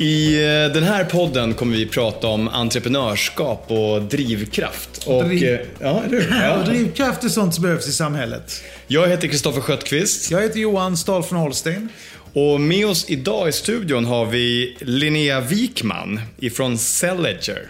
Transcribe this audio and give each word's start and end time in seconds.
I 0.00 0.34
eh, 0.44 0.72
den 0.74 0.82
här 0.82 1.04
podden 1.04 1.54
kommer 1.54 1.76
vi 1.76 1.86
prata 1.86 2.26
om 2.26 2.48
entreprenörskap 2.48 3.64
och 3.70 4.02
drivkraft. 4.02 5.04
Och, 5.06 5.24
Driv- 5.24 5.54
eh, 5.54 5.60
ja, 5.80 6.02
eller 6.06 6.20
hur? 6.20 6.28
Och 6.28 6.34
Ja. 6.42 6.62
drivkraft 6.66 7.24
är 7.24 7.28
sånt 7.28 7.54
som 7.54 7.62
behövs 7.62 7.88
i 7.88 7.92
samhället. 7.92 8.62
Jag 8.86 9.08
heter 9.08 9.28
Kristoffer 9.28 9.60
Sköttqvist 9.60 10.30
Jag 10.30 10.42
heter 10.42 10.60
Johan 10.60 10.96
Stahl 10.96 11.22
från 11.22 11.38
Holstein. 11.38 11.88
och 12.32 12.60
med 12.60 12.86
oss 12.86 13.04
idag 13.08 13.48
i 13.48 13.52
studion 13.52 14.04
har 14.04 14.26
vi 14.26 14.76
Linnea 14.80 15.40
Wikman 15.40 16.20
ifrån 16.40 16.78
Cellager. 16.78 17.62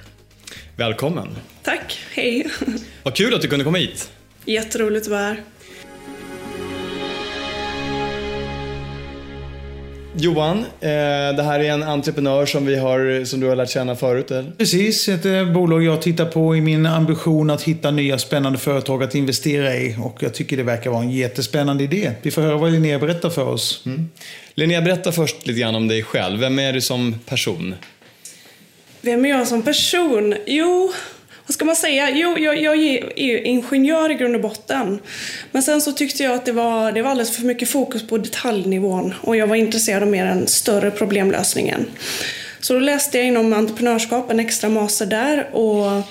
Välkommen. 0.77 1.29
Tack, 1.63 1.99
hej. 2.15 2.47
Vad 3.03 3.15
kul 3.17 3.35
att 3.35 3.43
du 3.43 3.49
kunde 3.49 3.65
komma 3.65 3.79
hit. 3.79 4.11
Jätteroligt 4.45 5.07
att 5.07 5.11
vara 5.11 5.21
här. 5.23 5.43
Johan, 10.21 10.59
eh, 10.59 10.89
det 11.37 11.43
här 11.43 11.61
är 11.61 11.71
en 11.71 11.83
entreprenör 11.83 12.47
som, 12.47 12.67
vi 12.67 12.77
har, 12.77 13.25
som 13.25 13.41
du 13.41 13.49
har 13.49 13.57
lärt 13.57 13.71
känna 13.71 13.97
förut, 13.97 14.31
eller? 14.31 14.51
Precis, 14.59 15.09
ett 15.09 15.25
eh, 15.25 15.53
bolag 15.53 15.83
jag 15.83 16.03
tittar 16.03 16.25
på 16.25 16.57
i 16.57 16.61
min 16.61 16.87
ambition 16.87 17.51
att 17.51 17.63
hitta 17.63 17.91
nya 17.91 18.19
spännande 18.19 18.59
företag 18.59 19.03
att 19.03 19.15
investera 19.15 19.77
i. 19.77 19.97
Och 20.03 20.23
jag 20.23 20.35
tycker 20.35 20.57
det 20.57 20.63
verkar 20.63 20.91
vara 20.91 21.03
en 21.03 21.11
jättespännande 21.11 21.85
idé. 21.85 22.13
Vi 22.23 22.31
får 22.31 22.43
höra 22.43 22.57
vad 22.57 22.73
Linnea 22.73 22.99
berättar 22.99 23.31
för 23.31 23.49
oss. 23.49 23.85
Linnea, 24.55 24.83
berätta 24.83 25.13
först 25.13 25.47
lite 25.47 25.61
grann 25.61 25.75
om 25.75 25.89
dig 25.89 26.03
själv. 26.03 26.41
Vem 26.41 26.59
är 26.59 26.73
du 26.73 26.81
som 26.81 27.15
person? 27.27 27.75
Vem 29.01 29.25
är 29.25 29.29
jag 29.29 29.49
som 29.49 29.63
person? 29.63 30.35
Jo, 30.47 30.93
vad 31.49 31.55
ska 31.55 31.65
man 31.65 31.77
säga? 31.77 32.11
Jo, 32.11 32.39
jag, 32.39 32.63
jag 32.63 32.75
är 32.77 33.23
ju 33.23 33.43
ingenjör 33.43 34.11
i 34.11 34.15
grund 34.15 34.35
och 34.35 34.41
botten. 34.41 34.99
Men 35.53 35.63
sen 35.63 35.81
så 35.81 35.93
tyckte 35.93 36.23
jag 36.23 36.35
att 36.35 36.45
det 36.45 36.53
var, 36.53 36.93
det 36.93 37.03
var 37.03 37.11
alldeles 37.11 37.37
för 37.37 37.43
mycket 37.43 37.69
fokus 37.69 38.07
på 38.07 38.19
detaljnivån 38.19 39.15
och 39.21 39.37
jag 39.37 39.47
var 39.47 39.57
intresserad 39.57 40.03
av 40.03 40.09
mer 40.09 40.25
den 40.25 40.47
större 40.47 40.91
problemlösningen. 40.91 41.87
Så 42.61 42.75
då 42.75 42.81
läste 42.81 43.19
jag 43.19 43.27
inom 43.27 43.53
entreprenörskap, 43.53 44.31
en 44.31 44.41
extra 44.41 44.71
master 44.71 45.07
där 45.07 45.55
och 45.57 46.03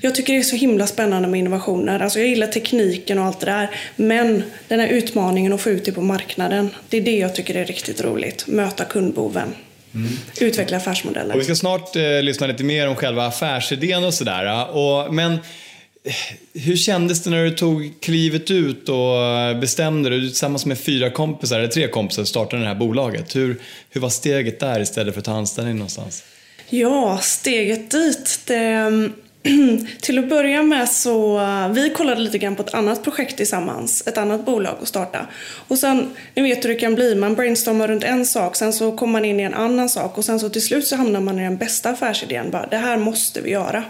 jag 0.00 0.14
tycker 0.14 0.32
det 0.32 0.38
är 0.38 0.42
så 0.42 0.56
himla 0.56 0.86
spännande 0.86 1.28
med 1.28 1.40
innovationer. 1.40 2.00
Alltså 2.00 2.18
jag 2.18 2.28
gillar 2.28 2.46
tekniken 2.46 3.18
och 3.18 3.24
allt 3.24 3.40
det 3.40 3.46
där. 3.46 3.70
Men 3.96 4.42
den 4.68 4.80
här 4.80 4.88
utmaningen 4.88 5.52
att 5.52 5.60
få 5.60 5.70
ut 5.70 5.84
det 5.84 5.92
på 5.92 6.02
marknaden, 6.02 6.70
det 6.88 6.96
är 6.96 7.00
det 7.00 7.18
jag 7.18 7.34
tycker 7.34 7.54
är 7.54 7.64
riktigt 7.64 8.00
roligt. 8.04 8.46
Möta 8.46 8.84
kundboven 8.84 9.54
kundbehoven. 9.92 10.18
Utveckla 10.40 10.76
affärsmodeller. 10.76 11.34
Och 11.34 11.40
vi 11.40 11.44
ska 11.44 11.54
snart 11.54 11.96
eh, 11.96 12.22
lyssna 12.22 12.46
lite 12.46 12.64
mer 12.64 12.88
om 12.88 12.96
själva 12.96 13.26
affärsidén 13.26 14.04
och 14.04 14.14
sådär. 14.14 14.70
Och, 14.76 15.14
men 15.14 15.32
eh, 15.32 16.14
hur 16.54 16.76
kändes 16.76 17.22
det 17.22 17.30
när 17.30 17.44
du 17.44 17.50
tog 17.50 17.92
klivet 18.00 18.50
ut 18.50 18.88
och 18.88 19.56
bestämde 19.60 20.10
dig? 20.10 20.20
Du 20.20 20.28
tillsammans 20.28 20.66
med 20.66 20.78
fyra 20.78 21.10
kompisar, 21.10 21.58
eller 21.58 21.68
tre 21.68 21.88
kompisar, 21.88 22.24
startade 22.24 22.62
det 22.62 22.68
här 22.68 22.74
bolaget. 22.74 23.36
Hur, 23.36 23.60
hur 23.90 24.00
var 24.00 24.10
steget 24.10 24.60
där 24.60 24.80
istället 24.80 25.14
för 25.14 25.20
att 25.20 25.24
ta 25.24 25.32
anställning 25.32 25.76
någonstans? 25.76 26.24
Ja, 26.70 27.18
steget 27.22 27.90
dit. 27.90 28.40
Det, 28.46 29.10
till 30.00 30.18
att 30.18 30.28
börja 30.28 30.62
med 30.62 30.88
så, 30.88 31.40
eh, 31.40 31.68
vi 31.68 31.90
kollade 31.90 32.20
lite 32.20 32.38
grann 32.38 32.56
på 32.56 32.62
ett 32.62 32.74
annat 32.74 33.04
projekt 33.04 33.36
tillsammans, 33.36 34.02
ett 34.06 34.18
annat 34.18 34.44
bolag 34.44 34.76
att 34.82 34.88
starta. 34.88 35.26
Och 35.68 35.78
sen, 35.78 36.10
ni 36.34 36.42
vet 36.42 36.64
hur 36.64 36.68
det 36.68 36.74
kan 36.74 36.94
bli, 36.94 37.14
man 37.14 37.34
brainstormar 37.34 37.88
runt 37.88 38.04
en 38.04 38.26
sak, 38.26 38.56
sen 38.56 38.72
så 38.72 38.92
kommer 38.92 39.12
man 39.12 39.24
in 39.24 39.40
i 39.40 39.42
en 39.42 39.54
annan 39.54 39.88
sak 39.88 40.18
och 40.18 40.24
sen 40.24 40.40
så 40.40 40.48
till 40.48 40.62
slut 40.62 40.86
så 40.86 40.96
hamnar 40.96 41.20
man 41.20 41.38
i 41.38 41.42
den 41.42 41.56
bästa 41.56 41.90
affärsidén, 41.90 42.50
bara 42.50 42.66
det 42.66 42.76
här 42.76 42.96
måste 42.96 43.40
vi 43.40 43.50
göra. 43.50 43.84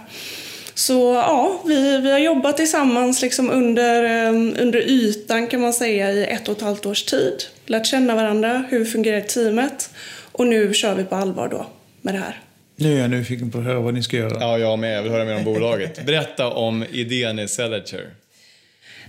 Så 0.74 1.14
ja, 1.14 1.62
vi, 1.66 1.98
vi 1.98 2.10
har 2.10 2.18
jobbat 2.18 2.56
tillsammans 2.56 3.22
liksom 3.22 3.50
under, 3.50 4.04
eh, 4.04 4.62
under 4.62 4.78
ytan 4.78 5.46
kan 5.46 5.60
man 5.60 5.72
säga 5.72 6.12
i 6.12 6.24
ett 6.24 6.48
och 6.48 6.56
ett 6.56 6.62
halvt 6.62 6.86
års 6.86 7.04
tid. 7.04 7.34
Lärt 7.66 7.86
känna 7.86 8.14
varandra, 8.14 8.64
hur 8.68 8.84
fungerar 8.84 9.20
teamet 9.20 9.90
och 10.32 10.46
nu 10.46 10.74
kör 10.74 10.94
vi 10.94 11.04
på 11.04 11.14
allvar 11.14 11.48
då 11.48 11.66
med 12.02 12.14
det 12.14 12.18
här. 12.18 12.40
Nu 12.82 12.96
är 12.96 13.00
jag 13.00 13.10
nyfiken 13.10 13.50
på 13.50 13.58
att 13.58 13.64
höra 13.64 13.80
vad 13.80 13.94
ni 13.94 14.02
ska 14.02 14.16
göra. 14.16 14.36
Ja, 14.40 14.58
jag 14.58 14.78
med. 14.78 14.96
Jag 14.96 15.02
vill 15.02 15.12
höra 15.12 15.24
mer 15.24 15.36
om 15.36 15.44
bolaget. 15.44 16.04
Berätta 16.06 16.50
om 16.50 16.84
idén 16.92 17.38
i 17.38 17.48
Cellager. 17.48 18.10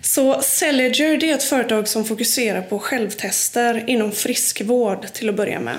Så 0.02 0.42
Cellager 0.42 1.18
det 1.18 1.30
är 1.30 1.36
ett 1.36 1.44
företag 1.44 1.88
som 1.88 2.06
fokuserar 2.06 2.62
på 2.62 2.80
självtester 2.80 3.84
inom 3.88 4.12
friskvård 4.12 5.08
till 5.14 5.30
att 5.30 5.36
börja 5.36 5.60
med. 5.60 5.76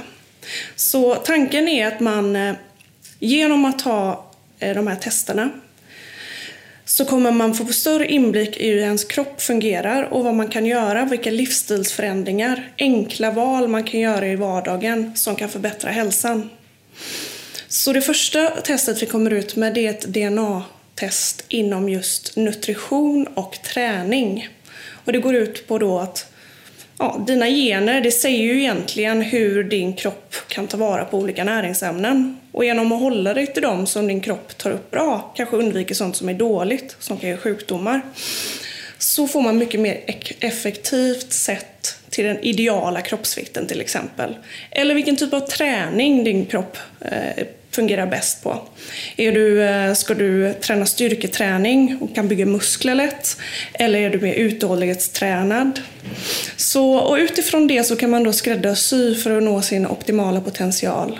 Så 0.76 1.14
tanken 1.14 1.68
är 1.68 1.86
att 1.86 2.00
man 2.00 2.36
eh, 2.36 2.54
genom 3.18 3.64
att 3.64 3.80
ha 3.80 4.30
eh, 4.58 4.74
de 4.74 4.86
här 4.86 4.96
testerna 4.96 5.50
så 6.84 7.04
kommer 7.04 7.30
man 7.30 7.54
få 7.54 7.66
större 7.66 8.06
inblick 8.06 8.56
i 8.56 8.70
hur 8.70 8.78
ens 8.78 9.04
kropp 9.04 9.40
fungerar 9.40 10.02
och 10.02 10.24
vad 10.24 10.34
man 10.34 10.48
kan 10.48 10.66
göra, 10.66 11.04
vilka 11.04 11.30
livsstilsförändringar, 11.30 12.72
enkla 12.78 13.30
val 13.30 13.68
man 13.68 13.84
kan 13.84 14.00
göra 14.00 14.26
i 14.26 14.36
vardagen 14.36 15.16
som 15.16 15.36
kan 15.36 15.48
förbättra 15.48 15.90
hälsan. 15.90 16.50
Så 17.74 17.92
det 17.92 18.00
första 18.00 18.50
testet 18.50 19.02
vi 19.02 19.06
kommer 19.06 19.30
ut 19.30 19.56
med 19.56 19.74
det 19.74 19.86
är 19.86 19.90
ett 19.90 20.04
DNA-test 20.04 21.44
inom 21.48 21.88
just 21.88 22.36
nutrition 22.36 23.26
och 23.26 23.58
träning. 23.62 24.48
Och 25.04 25.12
det 25.12 25.18
går 25.18 25.34
ut 25.34 25.68
på 25.68 25.78
då 25.78 25.98
att 25.98 26.32
ja, 26.98 27.24
dina 27.26 27.46
gener, 27.46 28.00
det 28.00 28.10
säger 28.10 28.44
ju 28.44 28.60
egentligen 28.60 29.22
hur 29.22 29.64
din 29.64 29.94
kropp 29.96 30.34
kan 30.48 30.66
ta 30.66 30.76
vara 30.76 31.04
på 31.04 31.18
olika 31.18 31.44
näringsämnen. 31.44 32.40
Och 32.52 32.64
genom 32.64 32.92
att 32.92 33.00
hålla 33.00 33.34
dig 33.34 33.46
till 33.46 33.62
dem 33.62 33.86
som 33.86 34.06
din 34.06 34.20
kropp 34.20 34.58
tar 34.58 34.70
upp 34.70 34.90
bra, 34.90 35.32
kanske 35.36 35.56
undviker 35.56 35.94
sånt 35.94 36.16
som 36.16 36.28
är 36.28 36.34
dåligt, 36.34 36.96
som 36.98 37.16
kan 37.18 37.30
ge 37.30 37.36
sjukdomar, 37.36 38.00
så 38.98 39.28
får 39.28 39.42
man 39.42 39.58
mycket 39.58 39.80
mer 39.80 40.00
effektivt 40.40 41.32
sett 41.32 41.98
till 42.10 42.24
den 42.24 42.40
ideala 42.40 43.00
kroppsvikten 43.00 43.66
till 43.66 43.80
exempel. 43.80 44.36
Eller 44.70 44.94
vilken 44.94 45.16
typ 45.16 45.32
av 45.32 45.40
träning 45.40 46.24
din 46.24 46.46
kropp 46.46 46.78
eh, 47.00 47.46
fungerar 47.74 48.06
bäst 48.06 48.42
på. 48.42 48.62
Är 49.16 49.32
du, 49.32 49.62
eh, 49.62 49.94
ska 49.94 50.14
du 50.14 50.54
träna 50.54 50.86
styrketräning 50.86 51.98
och 52.00 52.14
kan 52.14 52.28
bygga 52.28 52.46
muskler 52.46 52.94
lätt? 52.94 53.36
Eller 53.72 53.98
är 53.98 54.10
du 54.10 54.20
mer 54.20 54.34
uthållighetstränad? 54.34 55.80
Så, 56.56 56.94
och 56.94 57.16
utifrån 57.16 57.66
det 57.66 57.84
så 57.84 57.96
kan 57.96 58.10
man 58.10 58.24
då 58.24 58.32
skräddarsy 58.32 59.14
för 59.14 59.36
att 59.36 59.42
nå 59.42 59.62
sin 59.62 59.86
optimala 59.86 60.40
potential. 60.40 61.18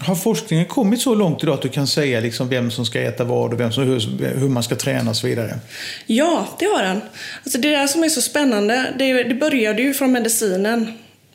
Har 0.00 0.14
forskningen 0.14 0.66
kommit 0.66 1.00
så 1.00 1.14
långt 1.14 1.42
idag 1.42 1.54
att 1.54 1.62
du 1.62 1.68
kan 1.68 1.86
säga 1.86 2.20
liksom 2.20 2.48
vem 2.48 2.70
som 2.70 2.86
ska 2.86 3.00
äta 3.00 3.24
vad 3.24 3.52
och 3.52 3.60
vem 3.60 3.72
som, 3.72 3.84
hur, 3.84 4.00
hur 4.38 4.48
man 4.48 4.62
ska 4.62 4.76
träna 4.76 5.10
och 5.10 5.16
så 5.16 5.26
vidare? 5.26 5.58
Ja, 6.06 6.48
det 6.58 6.64
har 6.64 6.82
den. 6.82 7.00
Alltså 7.44 7.58
det 7.58 7.70
där 7.70 7.86
som 7.86 8.04
är 8.04 8.08
så 8.08 8.22
spännande, 8.22 8.94
det, 8.98 9.22
det 9.22 9.34
började 9.34 9.82
ju 9.82 9.94
från 9.94 10.12
medicinen 10.12 10.92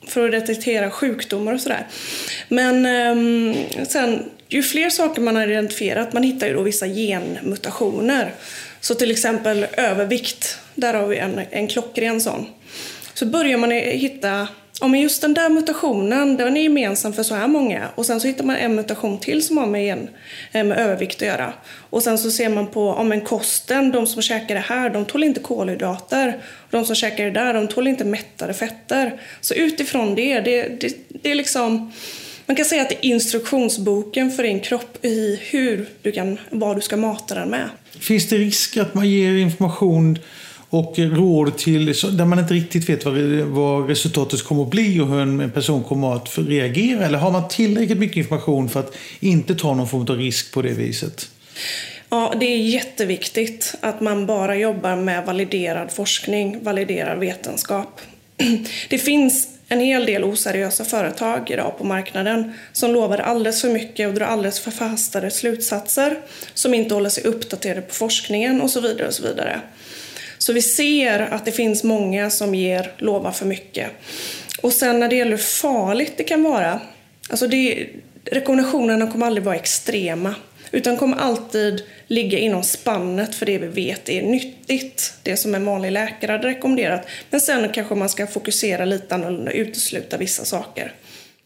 för 0.08 0.26
att 0.26 0.32
detektera 0.32 0.92
sjukdomar 0.92 1.54
och 1.54 1.62
sådär. 1.62 1.88
Men 2.50 2.86
ehm, 2.86 3.56
sen, 3.88 4.24
ju 4.50 4.64
fler 4.64 4.90
saker 4.90 5.22
man 5.22 5.36
har 5.36 5.48
identifierat, 5.48 6.14
man 6.14 6.24
hittar 6.24 6.48
ju 6.48 6.54
då 6.54 6.62
vissa 6.62 6.88
genmutationer. 6.88 8.34
Så 8.80 8.96
till 8.96 9.12
exempel 9.12 9.68
övervikt, 9.78 10.60
där 10.76 10.94
har 10.94 11.08
vi 11.08 11.18
en, 11.18 11.42
en 11.50 11.68
klockren 11.68 12.22
sån. 12.22 12.46
Så 13.14 13.26
börjar 13.26 13.58
man 13.58 13.72
hitta 13.72 14.48
Ja, 14.82 14.88
men 14.88 15.02
just 15.02 15.22
den 15.22 15.34
där 15.34 15.50
mutationen, 15.50 16.38
den 16.38 16.58
är 16.58 16.62
gemensam 16.62 17.14
för 17.14 17.24
så 17.24 17.36
här 17.36 17.48
många. 17.48 17.88
Och 17.96 18.06
sen 18.06 18.22
så 18.22 18.28
hittar 18.28 18.44
man 18.44 18.56
en 18.56 18.76
mutation 18.76 19.20
till 19.20 19.46
som 19.46 19.58
har 19.58 19.66
med, 19.66 19.94
en, 19.94 20.10
eh, 20.52 20.64
med 20.64 20.78
övervikt 20.78 21.22
att 21.22 21.28
göra. 21.28 21.54
Och 21.90 22.04
sen 22.04 22.18
så 22.18 22.32
ser 22.32 22.50
man 22.50 22.68
på, 22.68 22.96
ja 22.98 23.14
en 23.14 23.22
kosten, 23.22 23.92
de 23.92 24.08
som 24.08 24.22
käkar 24.22 24.56
det 24.56 24.62
här, 24.62 24.90
de 24.90 25.06
tål 25.06 25.24
inte 25.24 25.40
kolhydrater. 25.40 26.40
De 26.70 26.86
som 26.86 26.96
käkar 26.96 27.26
det 27.26 27.32
där, 27.32 27.54
de 27.54 27.68
tål 27.68 27.88
inte 27.88 28.06
mättade 28.06 28.54
fetter. 28.54 29.22
Så 29.42 29.54
utifrån 29.54 30.16
det, 30.16 30.40
det, 30.40 30.82
det, 30.82 30.98
det 31.10 31.32
är 31.32 31.36
liksom... 31.36 31.92
Man 32.48 32.56
kan 32.56 32.66
säga 32.66 32.82
att 32.82 32.90
det 32.90 32.96
är 32.96 33.10
instruktionsboken 33.10 34.32
för 34.32 34.44
din 34.44 34.60
kropp 34.60 35.06
i 35.06 35.40
hur 35.42 35.90
du 36.02 36.12
kan, 36.12 36.38
vad 36.50 36.78
du 36.78 36.82
ska 36.82 36.98
mata 36.98 37.36
den 37.36 37.50
med. 37.50 37.70
Finns 38.00 38.30
det 38.30 38.38
risk 38.38 38.78
att 38.78 38.94
man 38.94 39.10
ger 39.10 39.34
information 39.34 40.20
och 40.70 40.94
råd 40.98 41.58
till 41.58 41.86
där 41.86 42.26
man 42.26 42.40
inte 42.40 42.54
riktigt 42.54 42.90
vet 42.90 43.06
vad, 43.06 43.16
vad 43.42 43.90
resultatet 43.90 44.44
kommer 44.44 44.64
att 44.64 44.70
bli 44.70 45.00
och 45.00 45.08
hur 45.08 45.20
en 45.20 45.52
person 45.52 45.84
kommer 45.84 46.16
att 46.16 46.38
reagera? 46.38 47.06
Eller 47.06 47.18
har 47.18 47.32
man 47.32 47.48
tillräckligt 47.48 47.98
mycket 47.98 48.18
information 48.18 48.70
för 48.70 48.80
att 48.80 48.98
inte 49.20 49.56
ta 49.56 49.74
någon 49.74 49.88
form 49.88 50.02
av 50.02 50.18
risk 50.18 50.54
på 50.54 50.62
det 50.62 50.74
viset? 50.74 51.30
Ja, 52.10 52.34
det 52.40 52.46
är 52.46 52.58
jätteviktigt 52.58 53.76
att 53.82 54.02
man 54.02 54.26
bara 54.26 54.56
jobbar 54.56 54.96
med 54.96 55.26
validerad 55.26 55.92
forskning, 55.92 56.64
validerad 56.64 57.20
vetenskap. 57.20 58.02
Det 58.90 58.98
finns 58.98 59.57
en 59.70 59.80
hel 59.80 60.06
del 60.06 60.24
oseriösa 60.24 60.86
företag 60.86 61.52
idag 61.52 61.78
på 61.78 61.84
marknaden 61.84 62.54
som 62.72 62.92
lovar 62.92 63.18
alldeles 63.18 63.62
för 63.62 63.70
mycket 63.70 64.08
och 64.08 64.14
drar 64.14 64.26
alldeles 64.26 64.60
för 64.60 64.72
fastare 64.72 65.32
slutsatser 65.32 66.18
som 66.54 66.74
inte 66.74 66.94
håller 66.94 67.10
sig 67.10 67.24
uppdaterade 67.24 67.82
på 67.82 67.94
forskningen 67.94 68.62
och 68.62 68.70
så 68.70 68.82
vidare. 68.82 69.08
och 69.08 69.14
så 69.14 69.24
vidare. 69.24 69.62
Så 70.38 70.54
vi 70.54 70.62
ser 70.62 71.20
att 71.20 71.46
det 71.46 71.52
finns 71.52 71.84
många 71.84 72.30
som 72.30 72.56
ger 72.56 72.92
lovar 72.98 73.32
för 73.32 73.46
mycket. 73.46 73.92
Och 74.62 74.74
sen 74.74 75.00
när 75.00 75.08
det 75.08 75.16
gäller 75.16 75.32
hur 75.32 75.38
farligt 75.38 76.14
det 76.18 76.24
kan 76.24 76.44
vara. 76.44 76.82
Alltså 77.30 77.48
det, 77.48 77.90
rekommendationerna 78.26 79.12
kommer 79.12 79.26
aldrig 79.26 79.44
vara 79.44 79.56
extrema. 79.56 80.36
Utan 80.72 80.98
kommer 80.98 81.18
alltid 81.18 81.84
ligga 82.08 82.40
inom 82.40 82.64
spannet 82.64 83.36
för 83.36 83.46
det 83.46 83.58
vi 83.58 83.68
vet 83.68 84.10
är 84.10 84.22
nyttigt. 84.22 85.14
Det 85.24 85.38
som 85.38 85.56
en 85.56 85.66
vanlig 85.66 85.92
läkare 85.92 86.32
hade 86.32 86.48
rekommenderat. 86.48 87.08
Men 87.30 87.42
sen 87.42 87.70
kanske 87.74 87.96
man 87.96 88.10
ska 88.10 88.28
fokusera 88.28 88.86
lite 88.86 89.16
annorlunda 89.16 89.52
utesluta 89.52 90.18
vissa 90.18 90.46
saker. 90.46 90.94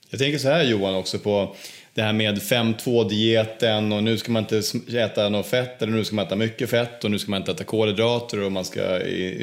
Jag 0.10 0.20
tänker 0.20 0.40
så 0.40 0.50
här 0.50 0.64
Johan 0.64 0.96
också 0.96 1.20
på 1.20 1.56
det 1.94 2.02
här 2.02 2.14
med 2.14 2.38
5-2-dieten 2.38 3.92
och 3.92 4.04
nu 4.04 4.18
ska 4.18 4.32
man 4.32 4.44
inte 4.44 4.62
äta 5.00 5.30
något 5.30 5.48
fett 5.48 5.82
eller 5.82 5.94
nu 5.94 6.04
ska 6.04 6.16
man 6.16 6.26
äta 6.26 6.36
mycket 6.36 6.70
fett 6.70 7.04
och 7.04 7.12
nu 7.12 7.20
ska 7.20 7.32
man 7.32 7.42
inte 7.42 7.52
äta 7.52 7.64
kolhydrater 7.64 8.40
och 8.40 8.52
man 8.52 8.66
ska 8.66 8.82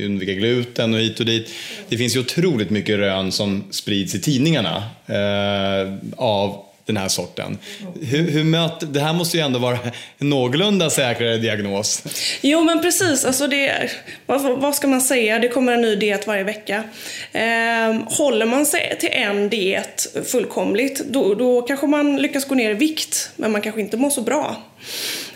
undvika 0.04 0.32
gluten 0.32 0.94
och 0.94 1.00
hit 1.00 1.20
och 1.20 1.26
dit. 1.26 1.50
Det 1.88 1.96
finns 1.96 2.16
ju 2.16 2.20
otroligt 2.20 2.70
mycket 2.70 2.98
rön 2.98 3.32
som 3.32 3.64
sprids 3.70 4.14
i 4.14 4.20
tidningarna 4.20 4.82
eh, 5.06 5.94
av 6.16 6.67
den 6.92 6.96
här 6.96 7.08
sorten. 7.08 7.58
Hur, 8.00 8.30
hur 8.30 8.44
möter, 8.44 8.86
det 8.86 9.00
här 9.00 9.12
måste 9.12 9.36
ju 9.36 9.42
ändå 9.42 9.58
vara 9.58 9.78
en 10.18 10.28
någorlunda 10.28 10.90
säkrare 10.90 11.36
diagnos. 11.36 12.02
Jo 12.40 12.64
men 12.64 12.82
precis, 12.82 13.24
alltså 13.24 13.46
det, 13.46 13.90
vad, 14.26 14.60
vad 14.60 14.74
ska 14.74 14.86
man 14.86 15.00
säga, 15.00 15.38
det 15.38 15.48
kommer 15.48 15.72
en 15.72 15.80
ny 15.80 15.96
diet 15.96 16.26
varje 16.26 16.44
vecka. 16.44 16.84
Ehm, 17.32 18.02
håller 18.02 18.46
man 18.46 18.66
sig 18.66 18.96
till 19.00 19.10
en 19.12 19.48
diet 19.48 20.06
fullkomligt, 20.24 21.04
då, 21.04 21.34
då 21.34 21.62
kanske 21.62 21.86
man 21.86 22.16
lyckas 22.16 22.44
gå 22.44 22.54
ner 22.54 22.70
i 22.70 22.74
vikt, 22.74 23.30
men 23.36 23.52
man 23.52 23.60
kanske 23.60 23.80
inte 23.80 23.96
mår 23.96 24.10
så 24.10 24.22
bra. 24.22 24.56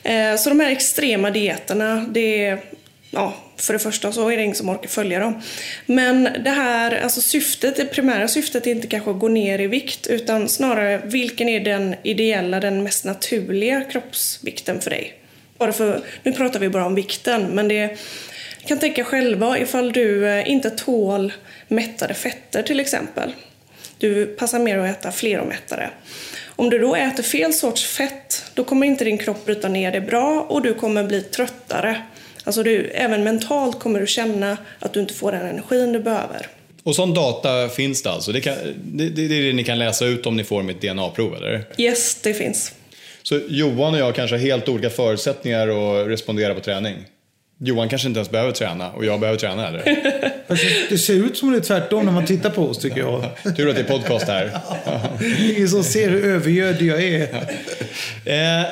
Ehm, 0.02 0.38
så 0.38 0.48
de 0.48 0.60
här 0.60 0.70
extrema 0.70 1.30
dieterna, 1.30 2.04
det 2.08 2.58
ja, 3.10 3.34
för 3.62 3.72
det 3.72 3.78
första 3.78 4.12
så 4.12 4.28
är 4.28 4.36
det 4.36 4.42
ingen 4.42 4.56
som 4.56 4.68
orkar 4.68 4.88
följa 4.88 5.18
dem. 5.18 5.42
Men 5.86 6.28
det 6.44 6.50
här, 6.50 7.00
alltså 7.02 7.20
syftet, 7.20 7.76
det 7.76 7.84
primära 7.84 8.28
syftet 8.28 8.66
är 8.66 8.70
inte 8.70 8.86
kanske 8.86 9.10
att 9.10 9.18
gå 9.18 9.28
ner 9.28 9.58
i 9.58 9.66
vikt 9.66 10.06
utan 10.06 10.48
snarare 10.48 11.02
vilken 11.04 11.48
är 11.48 11.60
den 11.60 11.94
ideella, 12.02 12.60
den 12.60 12.82
mest 12.82 13.04
naturliga 13.04 13.80
kroppsvikten 13.80 14.80
för 14.80 14.90
dig? 14.90 15.14
Bara 15.58 15.72
för, 15.72 16.00
nu 16.22 16.32
pratar 16.32 16.60
vi 16.60 16.68
bara 16.68 16.86
om 16.86 16.94
vikten, 16.94 17.46
men 17.46 17.68
det 17.68 17.98
kan 18.66 18.78
tänka 18.78 19.04
själva 19.04 19.58
ifall 19.58 19.92
du 19.92 20.28
eh, 20.28 20.50
inte 20.50 20.70
tål 20.70 21.32
mättade 21.68 22.14
fetter 22.14 22.62
till 22.62 22.80
exempel. 22.80 23.32
Du 23.98 24.26
passar 24.26 24.58
mer 24.58 24.78
att 24.78 24.98
äta 24.98 25.12
fleromättade. 25.12 25.90
Om 26.46 26.70
du 26.70 26.78
då 26.78 26.94
äter 26.94 27.22
fel 27.22 27.54
sorts 27.54 27.86
fett, 27.86 28.44
då 28.54 28.64
kommer 28.64 28.86
inte 28.86 29.04
din 29.04 29.18
kropp 29.18 29.46
bryta 29.46 29.68
ner 29.68 29.92
det 29.92 30.00
bra 30.00 30.46
och 30.48 30.62
du 30.62 30.74
kommer 30.74 31.04
bli 31.04 31.22
tröttare 31.22 32.02
Alltså 32.44 32.62
du, 32.62 32.90
även 32.94 33.24
mentalt 33.24 33.80
kommer 33.80 34.00
du 34.00 34.06
känna 34.06 34.56
att 34.78 34.92
du 34.92 35.00
inte 35.00 35.14
får 35.14 35.32
den 35.32 35.46
energin 35.46 35.92
du 35.92 36.00
behöver. 36.00 36.46
Och 36.82 36.96
sån 36.96 37.14
data 37.14 37.68
finns 37.68 38.02
det 38.02 38.10
alltså? 38.10 38.32
Det, 38.32 38.40
kan, 38.40 38.54
det, 38.84 39.08
det, 39.08 39.22
är 39.22 39.42
det 39.42 39.52
ni 39.52 39.64
kan 39.64 39.78
läsa 39.78 40.06
ut 40.06 40.26
om 40.26 40.36
ni 40.36 40.44
får 40.44 40.62
mitt 40.62 40.80
DNA-prov 40.80 41.34
eller? 41.34 41.64
Yes, 41.76 42.14
det 42.22 42.34
finns. 42.34 42.72
Så 43.22 43.40
Johan 43.48 43.94
och 43.94 44.00
jag 44.00 44.14
kanske 44.14 44.36
har 44.36 44.40
helt 44.40 44.68
olika 44.68 44.90
förutsättningar 44.90 45.68
att 45.68 46.08
respondera 46.08 46.54
på 46.54 46.60
träning? 46.60 46.96
Johan 47.58 47.88
kanske 47.88 48.08
inte 48.08 48.18
ens 48.18 48.30
behöver 48.30 48.52
träna 48.52 48.90
och 48.90 49.04
jag 49.04 49.20
behöver 49.20 49.38
träna 49.38 49.68
eller? 49.68 49.82
det 50.88 50.98
ser 50.98 51.14
ut 51.14 51.36
som 51.36 51.52
det 51.52 51.58
är 51.58 51.60
tvärtom 51.60 52.04
när 52.04 52.12
man 52.12 52.26
tittar 52.26 52.50
på 52.50 52.62
oss 52.62 52.78
tycker 52.78 52.98
jag. 52.98 53.24
Tur 53.56 53.68
att 53.68 53.74
det 53.74 53.80
är 53.80 53.98
podcast 53.98 54.26
här. 54.26 54.60
Ingen 55.56 55.68
som 55.68 55.84
ser 55.84 56.10
hur 56.10 56.24
övergödd 56.24 56.82
jag 56.82 57.02
är. 57.02 57.22
Eh, 58.24 58.66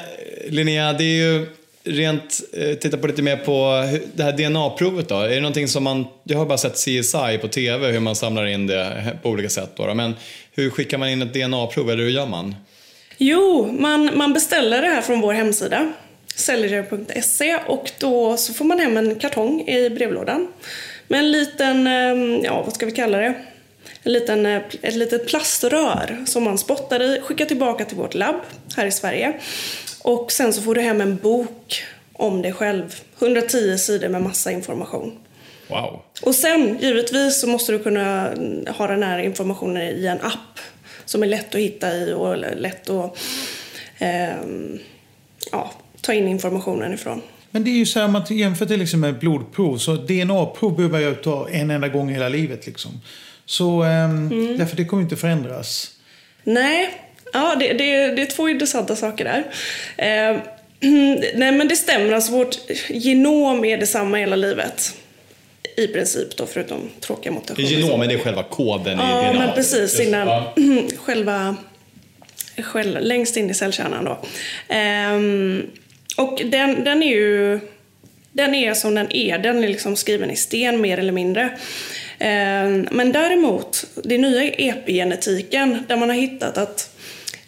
Linnea, 0.49 0.93
det 0.93 1.05
är 1.05 1.35
ju 1.35 1.47
rent, 1.91 2.41
eh, 2.53 2.75
titta 2.75 2.97
på 2.97 3.07
lite 3.07 3.23
mer 3.23 3.37
på 3.37 3.85
det 4.15 4.23
här 4.23 4.33
DNA-provet 4.33 5.09
då. 5.09 5.19
Är 5.19 5.29
det 5.29 5.41
någonting 5.41 5.69
som 5.69 5.85
man, 5.85 6.07
jag 6.25 6.39
har 6.39 6.47
bara 6.47 6.59
sett 6.59 6.75
CSI 6.75 7.39
på 7.41 7.49
TV 7.49 7.91
hur 7.91 8.01
man 8.01 8.17
samlar 8.17 8.47
in 8.47 8.67
det 8.67 9.19
på 9.23 9.29
olika 9.29 9.49
sätt 9.49 9.71
då, 9.77 9.95
men 9.95 10.15
hur 10.53 10.71
skickar 10.71 10.99
man 10.99 11.09
in 11.09 11.23
ett 11.23 11.35
DNA-prov 11.35 11.91
eller 11.91 12.03
hur 12.03 12.11
gör 12.11 12.27
man? 12.27 12.55
Jo, 13.19 13.77
man, 13.79 14.11
man 14.19 14.33
beställer 14.33 14.83
det 14.83 14.89
här 14.89 15.03
från 15.03 15.21
vår 15.21 15.33
hemsida 15.33 15.93
säljare.se 16.35 17.57
och 17.67 17.91
då 17.99 18.37
så 18.37 18.55
får 18.55 18.65
man 18.65 18.79
hem 18.79 18.97
en 18.97 19.15
kartong 19.15 19.69
i 19.69 19.91
brevlådan 19.91 20.49
med 21.09 21.21
en 21.21 21.33
liten, 21.33 21.87
ehm, 21.87 22.41
ja 22.45 22.63
vad 22.63 22.75
ska 22.75 22.87
vi 22.87 22.93
kalla 22.93 23.19
det? 23.19 23.35
En 24.03 24.13
liten, 24.13 24.47
eh, 24.47 24.63
ett 24.83 24.95
litet 24.95 25.27
plaströr 25.27 26.25
som 26.27 26.45
man 26.45 26.59
spottar 26.59 27.03
i, 27.03 27.21
skickar 27.21 27.45
tillbaka 27.45 27.85
till 27.85 27.97
vårt 27.97 28.15
labb 28.15 28.37
här 28.77 28.87
i 28.87 28.93
Sverige. 28.93 29.33
Och 30.03 30.33
sen 30.33 30.53
så 30.53 30.63
får 30.63 30.75
du 30.75 30.81
hem 30.81 31.01
en 31.01 31.17
bok 31.17 31.83
om 32.13 32.43
dig 32.43 32.53
själv. 32.53 33.01
110 33.19 33.79
sidor 33.79 34.09
med 34.09 34.23
massa 34.23 34.53
information. 34.53 35.19
Wow. 35.69 36.03
Och 36.23 36.35
sen, 36.35 36.79
givetvis, 36.81 37.41
så 37.41 37.47
måste 37.47 37.73
du 37.73 37.79
kunna 37.79 38.35
ha 38.69 38.87
den 38.87 39.03
här 39.03 39.19
informationen 39.19 39.83
i 39.83 40.07
en 40.07 40.21
app 40.21 40.61
som 41.05 41.23
är 41.23 41.27
lätt 41.27 41.55
att 41.55 41.61
hitta 41.61 41.97
i 41.97 42.13
och 42.13 42.37
lätt 42.39 42.91
att 42.91 43.19
eh, 43.99 44.31
ja, 45.53 45.73
ta 46.01 46.13
in 46.13 46.29
informationen 46.29 46.95
ifrån. 46.95 47.23
Men 47.51 47.65
det 47.65 47.71
är 47.71 47.77
ju 47.77 47.87
så 47.87 47.99
här, 47.99 48.07
om 48.07 48.13
man 48.13 48.23
jämför 48.29 48.67
till 48.67 48.83
exempel 48.83 49.13
med 49.13 49.21
blodprov, 49.21 49.79
så 49.79 49.97
DNA-prov 49.97 50.77
behöver 50.77 51.01
jag 51.01 51.23
ta 51.23 51.49
en 51.49 51.71
enda 51.71 51.89
gång 51.89 52.11
i 52.11 52.13
hela 52.13 52.29
livet. 52.29 52.67
Liksom. 52.67 53.01
Så 53.47 53.83
eh, 53.83 54.05
mm. 54.05 54.59
därför 54.59 54.77
det 54.77 54.85
kommer 54.85 55.03
inte 55.03 55.17
förändras. 55.17 55.91
Nej, 56.45 57.10
Ja, 57.33 57.57
det, 57.61 57.73
det, 57.73 58.09
det 58.15 58.23
är 58.23 58.27
två 58.27 58.49
intressanta 58.49 58.97
saker 58.97 59.25
där. 59.25 59.45
Eh, 59.97 60.37
nej 61.35 61.53
men 61.53 61.69
det 61.69 61.77
stämmer, 61.77 62.13
alltså 62.13 62.33
vårt 62.33 62.57
genom 62.89 63.65
är 63.65 63.79
detsamma 63.79 64.17
hela 64.17 64.37
livet. 64.37 64.97
I 65.77 65.87
princip 65.87 66.37
då, 66.37 66.47
förutom 66.47 66.91
tråkiga 67.01 67.33
mutationer. 67.33 67.69
Genomen 67.69 68.09
det 68.09 68.15
är 68.15 68.19
själva 68.19 68.43
koden 68.43 68.99
ja, 68.99 69.31
i 69.31 69.33
DNA? 69.33 69.47
Men 69.47 69.55
precis. 69.55 70.01
Innan, 70.01 70.29
ja. 70.29 70.55
själva, 70.97 71.57
själva, 72.57 73.01
längst 73.01 73.37
in 73.37 73.51
i 73.51 73.55
cellkärnan 73.55 74.05
då. 74.05 74.19
Eh, 74.75 76.25
och 76.27 76.43
den, 76.45 76.85
den 76.85 77.03
är 77.03 77.11
ju 77.11 77.61
den 78.33 78.55
är 78.55 78.75
som 78.75 78.95
den 78.95 79.13
är, 79.13 79.39
den 79.39 79.65
är 79.65 79.69
liksom 79.69 79.97
skriven 79.97 80.31
i 80.31 80.37
sten 80.37 80.81
mer 80.81 80.99
eller 80.99 81.13
mindre. 81.13 81.43
Eh, 82.19 82.69
men 82.91 83.13
däremot, 83.13 83.87
det 84.05 84.19
nya 84.19 84.43
epigenetiken 84.43 85.85
där 85.89 85.97
man 85.97 86.09
har 86.09 86.17
hittat 86.17 86.59
att 86.59 86.91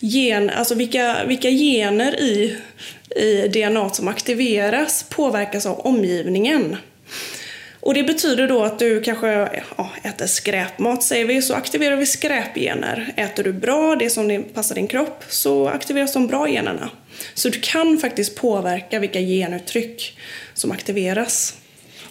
gen, 0.03 0.51
alltså 0.51 0.75
vilka, 0.75 1.25
vilka 1.25 1.51
gener 1.51 2.21
i, 2.21 2.57
i 3.17 3.49
DNA 3.49 3.91
som 3.91 4.09
aktiveras 4.09 5.07
påverkas 5.09 5.67
av 5.67 5.81
omgivningen. 5.81 6.77
Och 7.81 7.95
det 7.95 8.03
betyder 8.03 8.49
då 8.49 8.63
att 8.63 8.79
du 8.79 9.01
kanske 9.01 9.29
ja, 9.77 9.91
äter 10.03 10.27
skräpmat 10.27 11.03
säger 11.03 11.25
vi, 11.25 11.43
så 11.43 11.55
aktiverar 11.55 11.97
vi 11.97 12.07
skräpgener. 12.07 13.13
Äter 13.17 13.45
du 13.45 13.53
bra, 13.53 13.97
det 13.97 14.11
som 14.11 14.45
passar 14.55 14.75
din 14.75 14.87
kropp, 14.87 15.25
så 15.29 15.69
aktiveras 15.69 16.13
de 16.13 16.27
bra 16.27 16.49
generna. 16.49 16.91
Så 17.35 17.49
du 17.49 17.61
kan 17.61 17.99
faktiskt 17.99 18.37
påverka 18.37 18.99
vilka 18.99 19.21
genuttryck 19.21 20.19
som 20.55 20.73
aktiveras. 20.73 21.62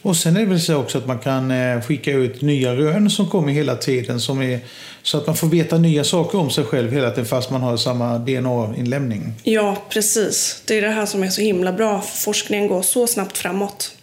Och 0.01 0.17
sen 0.17 0.35
är 0.35 0.39
det 0.39 0.45
väl 0.45 0.61
så 0.61 0.75
också 0.75 0.97
att 0.97 1.07
man 1.07 1.19
kan 1.19 1.51
eh, 1.51 1.81
skicka 1.81 2.11
ut 2.11 2.41
nya 2.41 2.75
rön 2.75 3.09
som 3.09 3.29
kommer 3.29 3.53
hela 3.53 3.75
tiden. 3.75 4.19
Som 4.19 4.41
är, 4.41 4.59
så 5.03 5.17
att 5.17 5.27
man 5.27 5.35
får 5.35 5.47
veta 5.47 5.77
nya 5.77 6.03
saker 6.03 6.37
om 6.37 6.49
sig 6.49 6.63
själv 6.63 6.91
hela 6.91 7.09
tiden 7.09 7.25
fast 7.25 7.49
man 7.49 7.61
har 7.61 7.77
samma 7.77 8.17
DNA-inlämning. 8.17 9.33
Ja, 9.43 9.77
precis. 9.89 10.63
Det 10.65 10.77
är 10.77 10.81
det 10.81 10.89
här 10.89 11.05
som 11.05 11.23
är 11.23 11.29
så 11.29 11.41
himla 11.41 11.73
bra. 11.73 12.01
Forskningen 12.01 12.67
går 12.67 12.81
så 12.81 13.07
snabbt 13.07 13.37
framåt. 13.37 13.95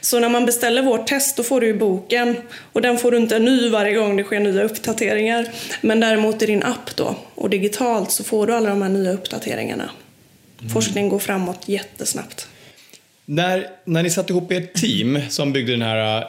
Så 0.00 0.20
när 0.20 0.28
man 0.28 0.46
beställer 0.46 0.82
vårt 0.82 1.06
test 1.06 1.36
då 1.36 1.42
får 1.42 1.60
du 1.60 1.66
ju 1.66 1.78
boken 1.78 2.36
och 2.72 2.82
den 2.82 2.98
får 2.98 3.10
du 3.10 3.16
inte 3.16 3.38
ny 3.38 3.70
varje 3.70 3.94
gång 3.94 4.16
det 4.16 4.24
sker 4.24 4.40
nya 4.40 4.62
uppdateringar. 4.62 5.48
Men 5.80 6.00
däremot 6.00 6.42
i 6.42 6.46
din 6.46 6.62
app 6.62 6.96
då 6.96 7.16
och 7.34 7.50
digitalt 7.50 8.10
så 8.10 8.24
får 8.24 8.46
du 8.46 8.54
alla 8.54 8.70
de 8.70 8.82
här 8.82 8.88
nya 8.88 9.12
uppdateringarna. 9.12 9.90
Mm. 10.60 10.72
Forskning 10.72 11.08
går 11.08 11.18
framåt 11.18 11.62
jättesnabbt. 11.66 12.48
När, 13.30 13.66
när 13.84 14.02
ni 14.02 14.10
satte 14.10 14.32
ihop 14.32 14.50
ert 14.50 14.74
team 14.74 15.20
som 15.28 15.52
byggde 15.52 15.72
den 15.72 15.82
här 15.82 16.18
äh, 16.18 16.26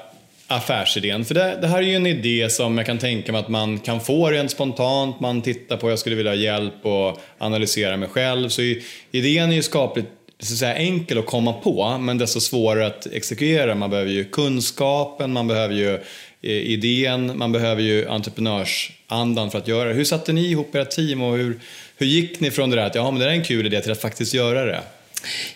affärsidén? 0.47 1.25
För 1.25 1.35
det, 1.35 1.57
det, 1.61 1.67
här 1.67 1.77
är 1.77 1.81
ju 1.81 1.95
en 1.95 2.07
idé 2.07 2.49
som 2.49 2.77
jag 2.77 2.85
kan 2.85 2.97
tänka 2.97 3.31
mig 3.31 3.39
att 3.39 3.49
man 3.49 3.79
kan 3.79 4.01
få 4.01 4.29
rent 4.29 4.51
spontant. 4.51 5.19
Man 5.19 5.41
tittar 5.41 5.77
på, 5.77 5.89
jag 5.89 5.99
skulle 5.99 6.15
vilja 6.15 6.31
ha 6.31 6.35
hjälp 6.35 6.85
och 6.85 7.21
analysera 7.37 7.97
mig 7.97 8.09
själv. 8.09 8.49
Så 8.49 8.61
idén 9.11 9.51
är 9.51 9.55
ju 9.55 9.61
skapligt 9.61 10.07
så 10.39 10.53
att 10.53 10.57
säga, 10.59 10.75
enkel 10.75 11.17
att 11.17 11.25
komma 11.25 11.53
på, 11.53 11.97
men 11.97 12.17
desto 12.17 12.39
svårare 12.39 12.87
att 12.87 13.05
exekvera. 13.05 13.75
Man 13.75 13.89
behöver 13.89 14.11
ju 14.11 14.25
kunskapen, 14.25 15.33
man 15.33 15.47
behöver 15.47 15.75
ju 15.75 15.93
eh, 16.41 16.51
idén, 16.51 17.37
man 17.37 17.51
behöver 17.51 17.81
ju 17.81 18.07
entreprenörsandan 18.07 19.51
för 19.51 19.57
att 19.57 19.67
göra 19.67 19.89
det. 19.89 19.95
Hur 19.95 20.05
satte 20.05 20.33
ni 20.33 20.49
ihop 20.49 20.75
era 20.75 20.85
team 20.85 21.21
och 21.21 21.37
hur, 21.37 21.59
hur 21.97 22.07
gick 22.07 22.39
ni 22.39 22.51
från 22.51 22.69
det 22.69 22.75
där 22.75 22.85
att 22.85 22.95
ja, 22.95 23.11
men 23.11 23.19
det 23.19 23.25
är 23.25 23.29
en 23.29 23.43
kul 23.43 23.65
idé 23.65 23.81
till 23.81 23.91
att 23.91 24.01
faktiskt 24.01 24.33
göra 24.33 24.65
det? 24.65 24.81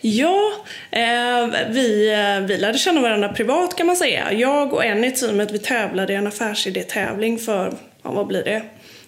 Ja, 0.01 0.51
eh, 0.91 1.47
vi, 1.69 2.11
eh, 2.11 2.47
vi 2.47 2.57
lärde 2.57 2.77
känna 2.77 3.01
varandra 3.01 3.29
privat 3.29 3.75
kan 3.75 3.87
man 3.87 3.95
säga. 3.95 4.33
Jag 4.33 4.73
och 4.73 4.85
en 4.85 5.03
i 5.03 5.11
teamet 5.11 5.51
vi 5.51 5.59
tävlade 5.59 6.13
i 6.13 6.15
en 6.15 6.27
affärsidé-tävling 6.27 7.39
för, 7.39 7.73
ja, 8.03 8.11
vad 8.11 8.27
blir 8.27 8.43
det, 8.43 8.63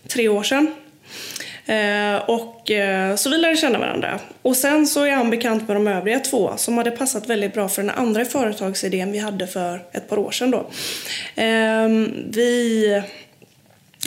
tre 0.07 0.29
år 0.29 0.43
sedan. 0.43 0.75
Eh, 1.65 2.15
och, 2.29 2.71
eh, 2.71 3.15
så 3.15 3.29
vi 3.29 3.38
lärde 3.38 3.57
känna 3.57 3.79
varandra. 3.79 4.19
Och 4.41 4.57
sen 4.57 4.88
så 4.88 5.03
är 5.03 5.12
han 5.12 5.29
bekant 5.29 5.67
med 5.67 5.77
de 5.77 5.88
övriga 5.88 6.19
två 6.19 6.53
som 6.57 6.77
hade 6.77 6.91
passat 6.91 7.29
väldigt 7.29 7.53
bra 7.53 7.69
för 7.69 7.81
den 7.81 7.91
andra 7.91 8.25
företagsidén 8.25 9.12
vi 9.12 9.17
hade 9.17 9.47
för 9.47 9.83
ett 9.91 10.09
par 10.09 10.17
år 10.19 10.31
sedan. 10.31 10.51
Då. 10.51 10.57
Eh, 11.41 11.89
vi, 12.29 12.88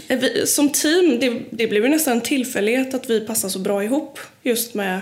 eh, 0.09 0.19
vi, 0.19 0.47
som 0.47 0.69
team, 0.69 1.19
det, 1.21 1.43
det 1.51 1.67
blev 1.67 1.85
ju 1.85 1.89
nästan 1.89 2.13
en 2.13 2.21
tillfällighet 2.21 2.95
att 2.95 3.11
vi 3.11 3.21
passade 3.21 3.53
så 3.53 3.59
bra 3.59 3.85
ihop 3.85 4.19
just 4.43 4.75
med 4.75 5.01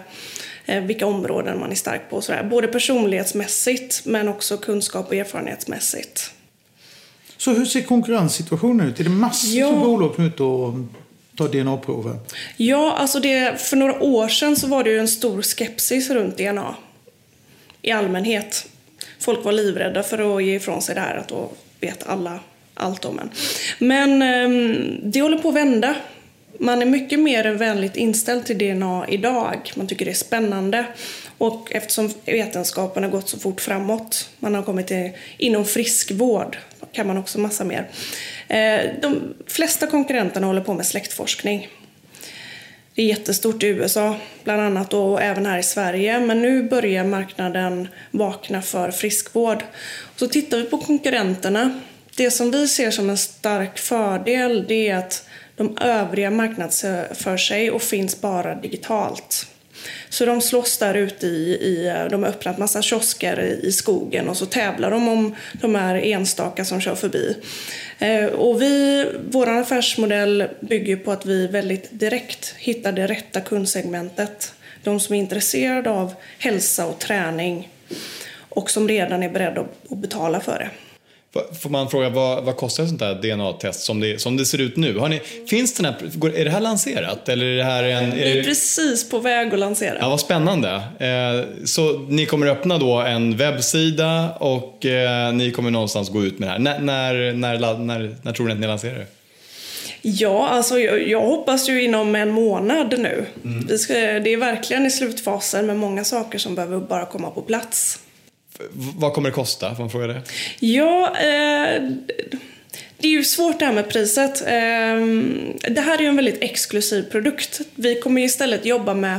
vilka 0.67 1.07
områden 1.07 1.61
man 1.61 1.71
är 1.71 1.75
stark 1.75 2.11
på. 2.11 2.21
Sådär. 2.21 2.43
Både 2.45 2.69
personlighetsmässigt 2.69 4.03
men 4.05 4.29
också 4.29 4.57
kunskap 4.57 5.09
och 5.09 5.15
erfarenhetsmässigt. 5.15 6.33
Så 7.37 7.53
hur 7.53 7.65
ser 7.65 7.83
konkurrenssituationen 7.83 8.89
ut? 8.89 9.01
Är 9.01 9.05
det 9.05 9.11
massor 9.11 9.59
ja. 9.59 9.67
av 9.67 9.81
bolag 9.81 10.15
som 10.15 10.25
är 10.25 10.29
ute 10.29 10.43
och 10.43 10.75
tar 11.37 11.49
DNA-prover? 11.49 12.19
Ja, 12.57 12.97
alltså 12.99 13.21
det, 13.21 13.61
för 13.61 13.77
några 13.77 14.03
år 14.03 14.29
sedan 14.29 14.57
så 14.57 14.67
var 14.67 14.85
det 14.85 14.91
ju 14.91 14.99
en 14.99 15.09
stor 15.09 15.43
skepsis 15.43 16.11
runt 16.11 16.37
DNA 16.37 16.75
i 17.83 17.91
allmänhet. 17.91 18.69
Folk 19.21 19.45
var 19.45 19.53
livrädda 19.53 20.03
för 20.03 20.37
att 20.37 20.45
ge 20.45 20.55
ifrån 20.55 20.83
sig 20.83 20.95
det 20.95 21.01
här 21.01 21.17
att 21.17 21.29
då 21.29 21.51
vet 21.81 22.07
alla 22.07 22.41
allt 22.75 23.05
om 23.05 23.19
en. 23.19 23.31
Men 23.79 24.23
eh, 24.23 24.79
det 25.03 25.21
håller 25.21 25.39
på 25.39 25.49
att 25.49 25.55
vända 25.55 25.95
man 26.61 26.83
är 26.83 26.87
mycket 26.87 27.21
mer 27.21 27.45
vänligt 27.45 27.97
inställd 27.97 28.47
till 28.47 28.59
DNA 28.59 29.07
idag. 29.09 29.73
Man 29.77 29.87
tycker 29.87 30.05
det 30.05 30.11
är 30.11 30.15
spännande. 30.15 30.87
Och 31.39 31.73
eftersom 31.73 32.11
vetenskapen 32.25 33.03
har 33.03 33.11
gått 33.11 33.29
så 33.29 33.39
fort 33.39 33.61
framåt, 33.61 34.31
man 34.39 34.55
har 34.55 34.63
kommit 34.63 34.87
till, 34.87 35.11
inom 35.39 35.65
friskvård 35.65 36.57
kan 36.93 37.07
man 37.07 37.19
också 37.19 37.39
massa 37.39 37.65
mer. 37.65 37.91
Eh, 38.49 38.81
de 39.03 39.35
flesta 39.47 39.87
konkurrenterna 39.87 40.47
håller 40.47 40.61
på 40.61 40.75
med 40.75 40.87
släktforskning. 40.87 41.69
Det 42.95 43.03
är 43.03 43.07
jättestort 43.07 43.63
i 43.63 43.67
USA, 43.67 44.17
bland 44.45 44.63
annat, 44.63 44.95
och 44.95 45.23
även 45.23 45.47
här 45.47 45.59
i 45.59 45.63
Sverige. 45.63 46.21
Men 46.21 46.43
nu 46.43 46.63
börjar 46.63 47.05
marknaden 47.05 47.89
vakna 48.11 48.63
för 48.63 48.91
friskvård. 48.91 49.65
Så 50.17 50.27
tittar 50.27 50.59
vi 50.59 50.65
på 50.65 50.79
konkurrenterna. 50.79 51.81
Det 52.17 52.31
som 52.31 52.51
vi 52.51 52.69
ser 52.69 52.91
som 52.91 53.11
en 53.11 53.19
stark 53.19 53.79
fördel, 53.79 54.65
det 54.69 54.89
är 54.89 54.97
att 54.97 55.29
de 55.57 55.79
övriga 55.81 56.31
marknadsför 56.31 57.37
sig 57.37 57.71
och 57.71 57.83
finns 57.83 58.21
bara 58.21 58.55
digitalt. 58.55 59.47
Så 60.09 60.27
de 60.27 60.41
slåss 60.41 60.79
där 60.79 60.95
ute 60.95 61.27
i, 61.27 61.53
i 61.53 62.07
de 62.11 62.23
har 62.23 62.31
öppnat 62.31 62.59
massa 62.59 62.83
kiosker 62.83 63.41
i, 63.41 63.73
skogen 63.73 64.29
och 64.29 64.37
så 64.37 64.47
tävlar 64.47 64.91
de 64.91 65.09
om 65.09 65.35
de 65.53 65.75
här 65.75 65.95
enstaka 65.95 66.65
som 66.65 66.81
kör 66.81 66.95
förbi. 66.95 67.37
Eh, 67.99 68.25
och 68.25 68.63
vi, 68.63 69.07
vår 69.31 69.49
affärsmodell 69.49 70.49
bygger 70.61 70.97
på 70.97 71.13
att 71.13 71.27
vi 71.27 71.47
väldigt 71.47 71.89
direkt 71.91 72.55
hittar 72.59 72.93
det 72.93 73.07
rätta 73.07 73.41
kundsegmentet. 73.41 74.55
De 74.83 75.01
som 75.01 75.15
är 75.15 75.19
intresserade 75.19 75.91
av 75.91 76.15
hälsa 76.39 76.87
och 76.87 76.99
träning 76.99 77.69
och 78.49 78.71
som 78.71 78.89
redan 78.89 79.23
är 79.23 79.29
beredda 79.29 79.61
att 79.91 79.99
betala 79.99 80.41
för 80.41 80.59
det. 80.59 80.86
Får 81.63 81.71
man 81.71 81.91
fråga 81.91 82.09
vad, 82.09 82.45
vad 82.45 82.57
kostar 82.57 82.83
ett 82.83 82.89
sånt 82.89 83.01
där 83.01 83.15
DNA-test 83.15 83.81
som 83.81 84.01
det, 84.01 84.21
som 84.21 84.37
det 84.37 84.47
ser 84.47 84.61
ut 84.61 84.77
nu? 84.77 84.99
Har 84.99 85.09
ni, 85.09 85.21
finns 85.49 85.75
den 85.75 85.85
här, 85.85 85.95
är 86.37 86.45
det 86.45 86.51
här 86.51 86.61
lanserat? 86.61 87.29
Eller 87.29 87.47
är 87.47 87.57
det 87.57 87.65
här 87.65 87.85
en, 87.85 88.13
är 88.13 88.17
det 88.17 88.39
är 88.39 88.45
precis 88.45 89.11
på 89.11 89.19
väg 89.19 89.53
att 89.55 89.59
lansera. 89.59 89.99
Ja, 90.01 90.09
vad 90.09 90.21
spännande. 90.21 90.71
Eh, 90.99 91.65
så 91.65 91.99
ni 91.99 92.27
kommer 92.27 92.47
öppna 92.47 92.79
då 92.79 93.01
en 93.01 93.37
webbsida 93.37 94.31
och 94.41 94.87
eh, 94.87 95.33
ni 95.33 95.51
kommer 95.51 95.71
någonstans 95.71 96.11
gå 96.11 96.25
ut 96.25 96.39
med 96.39 96.49
det 96.49 96.53
här. 96.53 96.59
När, 96.59 96.79
när, 96.79 97.33
när, 97.33 97.79
när, 97.79 98.17
när 98.23 98.33
tror 98.33 98.47
ni 98.47 98.53
att 98.53 98.61
ni 98.61 98.67
lanserar 98.67 98.99
det? 98.99 99.07
Ja, 100.03 100.49
alltså 100.49 100.79
jag, 100.79 101.09
jag, 101.09 101.21
hoppas 101.21 101.69
ju 101.69 101.85
inom 101.85 102.15
en 102.15 102.31
månad 102.31 102.95
nu. 102.99 103.27
Mm. 103.45 103.79
Ska, 103.79 103.95
det 103.95 104.33
är 104.33 104.37
verkligen 104.37 104.87
i 104.87 104.91
slutfasen 104.91 105.67
med 105.67 105.77
många 105.77 106.05
saker 106.05 106.39
som 106.39 106.55
behöver 106.55 106.79
bara 106.79 107.07
komma 107.07 107.31
på 107.31 107.43
plats. 107.43 107.99
Vad 108.73 109.13
kommer 109.13 109.29
det 109.29 109.35
kosta? 109.35 109.75
Får 109.75 109.83
man 109.83 109.91
fråga 109.91 110.07
det? 110.07 110.23
Ja, 110.61 111.17
eh, 111.17 111.83
det 112.99 113.09
är 113.09 113.13
ju 113.13 113.25
svårt 113.25 113.59
det 113.59 113.65
här 113.65 113.73
med 113.73 113.89
priset. 113.89 114.41
Eh, 114.41 114.47
det 115.73 115.81
här 115.81 115.99
är 115.99 116.03
ju 116.03 116.09
en 116.09 116.17
väldigt 116.17 116.43
exklusiv 116.43 117.03
produkt. 117.03 117.61
Vi 117.75 118.01
kommer 118.01 118.21
istället 118.21 118.67
jobba 118.67 118.95
med, 118.95 119.19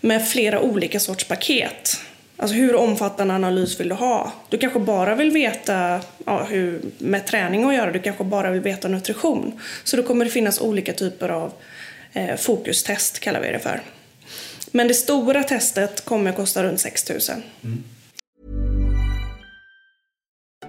med 0.00 0.28
flera 0.28 0.60
olika 0.60 1.00
sorts 1.00 1.24
paket. 1.24 2.00
Alltså 2.36 2.56
hur 2.56 2.74
omfattande 2.74 3.34
analys 3.34 3.80
vill 3.80 3.88
du 3.88 3.94
ha? 3.94 4.32
Du 4.48 4.58
kanske 4.58 4.78
bara 4.78 5.14
vill 5.14 5.30
veta 5.30 6.00
ja, 6.26 6.44
hur, 6.44 6.80
med 6.98 7.26
träning 7.26 7.64
att 7.64 7.74
göra, 7.74 7.92
du 7.92 7.98
kanske 7.98 8.24
bara 8.24 8.50
vill 8.50 8.60
veta 8.60 8.88
nutrition. 8.88 9.60
Så 9.84 9.96
då 9.96 10.02
kommer 10.02 10.24
det 10.24 10.30
finnas 10.30 10.60
olika 10.60 10.92
typer 10.92 11.28
av 11.28 11.52
eh, 12.12 12.36
fokustest, 12.36 13.20
kallar 13.20 13.40
vi 13.40 13.52
det 13.52 13.58
för. 13.58 13.82
Men 14.70 14.88
det 14.88 14.94
stora 14.94 15.42
testet 15.42 16.04
kommer 16.04 16.30
att 16.30 16.36
kosta 16.36 16.62
runt 16.62 16.80
6 16.80 17.08
000. 17.08 17.20
Mm. 17.64 17.84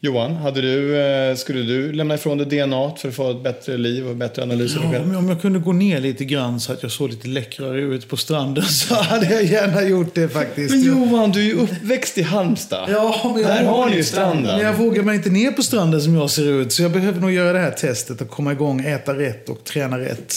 Johan, 0.00 0.32
hade 0.36 0.60
du, 0.60 0.96
eh, 1.00 1.34
skulle 1.36 1.62
du 1.62 1.92
lämna 1.92 2.14
ifrån 2.14 2.38
dig 2.38 2.46
DNA 2.46 2.92
för 2.96 3.08
att 3.08 3.14
få 3.14 3.30
ett 3.30 3.42
bättre 3.42 3.76
liv 3.76 4.08
och 4.08 4.16
bättre 4.16 4.42
analys 4.42 4.76
av 4.76 4.82
dig 4.82 4.90
Ja, 4.92 4.98
själv? 4.98 5.10
om- 5.10 5.16
om 5.16 5.28
jag 5.28 5.40
kunde 5.42 5.58
gå 5.58 5.72
ner 5.72 6.00
lite 6.00 6.24
grann 6.24 6.60
så 6.60 6.72
att 6.72 6.82
jag 6.82 6.92
såg 6.92 7.10
lite 7.10 7.28
läckrare 7.28 7.80
ut 7.80 8.08
på 8.08 8.16
stranden 8.16 8.64
så 8.64 8.94
hade 8.94 9.26
jag 9.34 9.44
gärna 9.44 9.82
gjort 9.82 10.14
det 10.14 10.28
faktiskt. 10.28 10.70
Men 10.70 10.82
Johan, 10.84 11.30
du 11.32 11.40
är 11.40 11.44
ju 11.44 11.54
uppväxt 11.54 12.18
i 12.18 12.22
Halmstad. 12.22 12.88
Ja, 12.92 13.20
men 13.34 13.42
jag 13.42 13.50
Där 13.50 13.64
har 13.64 13.88
ni 13.90 13.96
ju 13.96 14.04
stranden. 14.04 14.42
Men 14.56 14.66
jag 14.66 14.74
vågar 14.74 15.02
mig 15.02 15.16
inte 15.16 15.30
ner 15.30 15.50
på 15.52 15.62
stranden 15.62 16.00
som 16.02 16.14
jag 16.14 16.30
ser 16.30 16.44
ut. 16.60 16.72
Så 16.72 16.82
jag 16.82 16.90
behöver 16.92 17.20
nog 17.20 17.32
göra 17.32 17.52
det 17.52 17.58
här 17.58 17.70
testet 17.70 18.20
och 18.20 18.28
komma 18.30 18.52
igång, 18.52 18.80
äta 18.86 19.18
rätt 19.18 19.48
och 19.48 19.64
träna 19.64 19.98
rätt. 19.98 20.34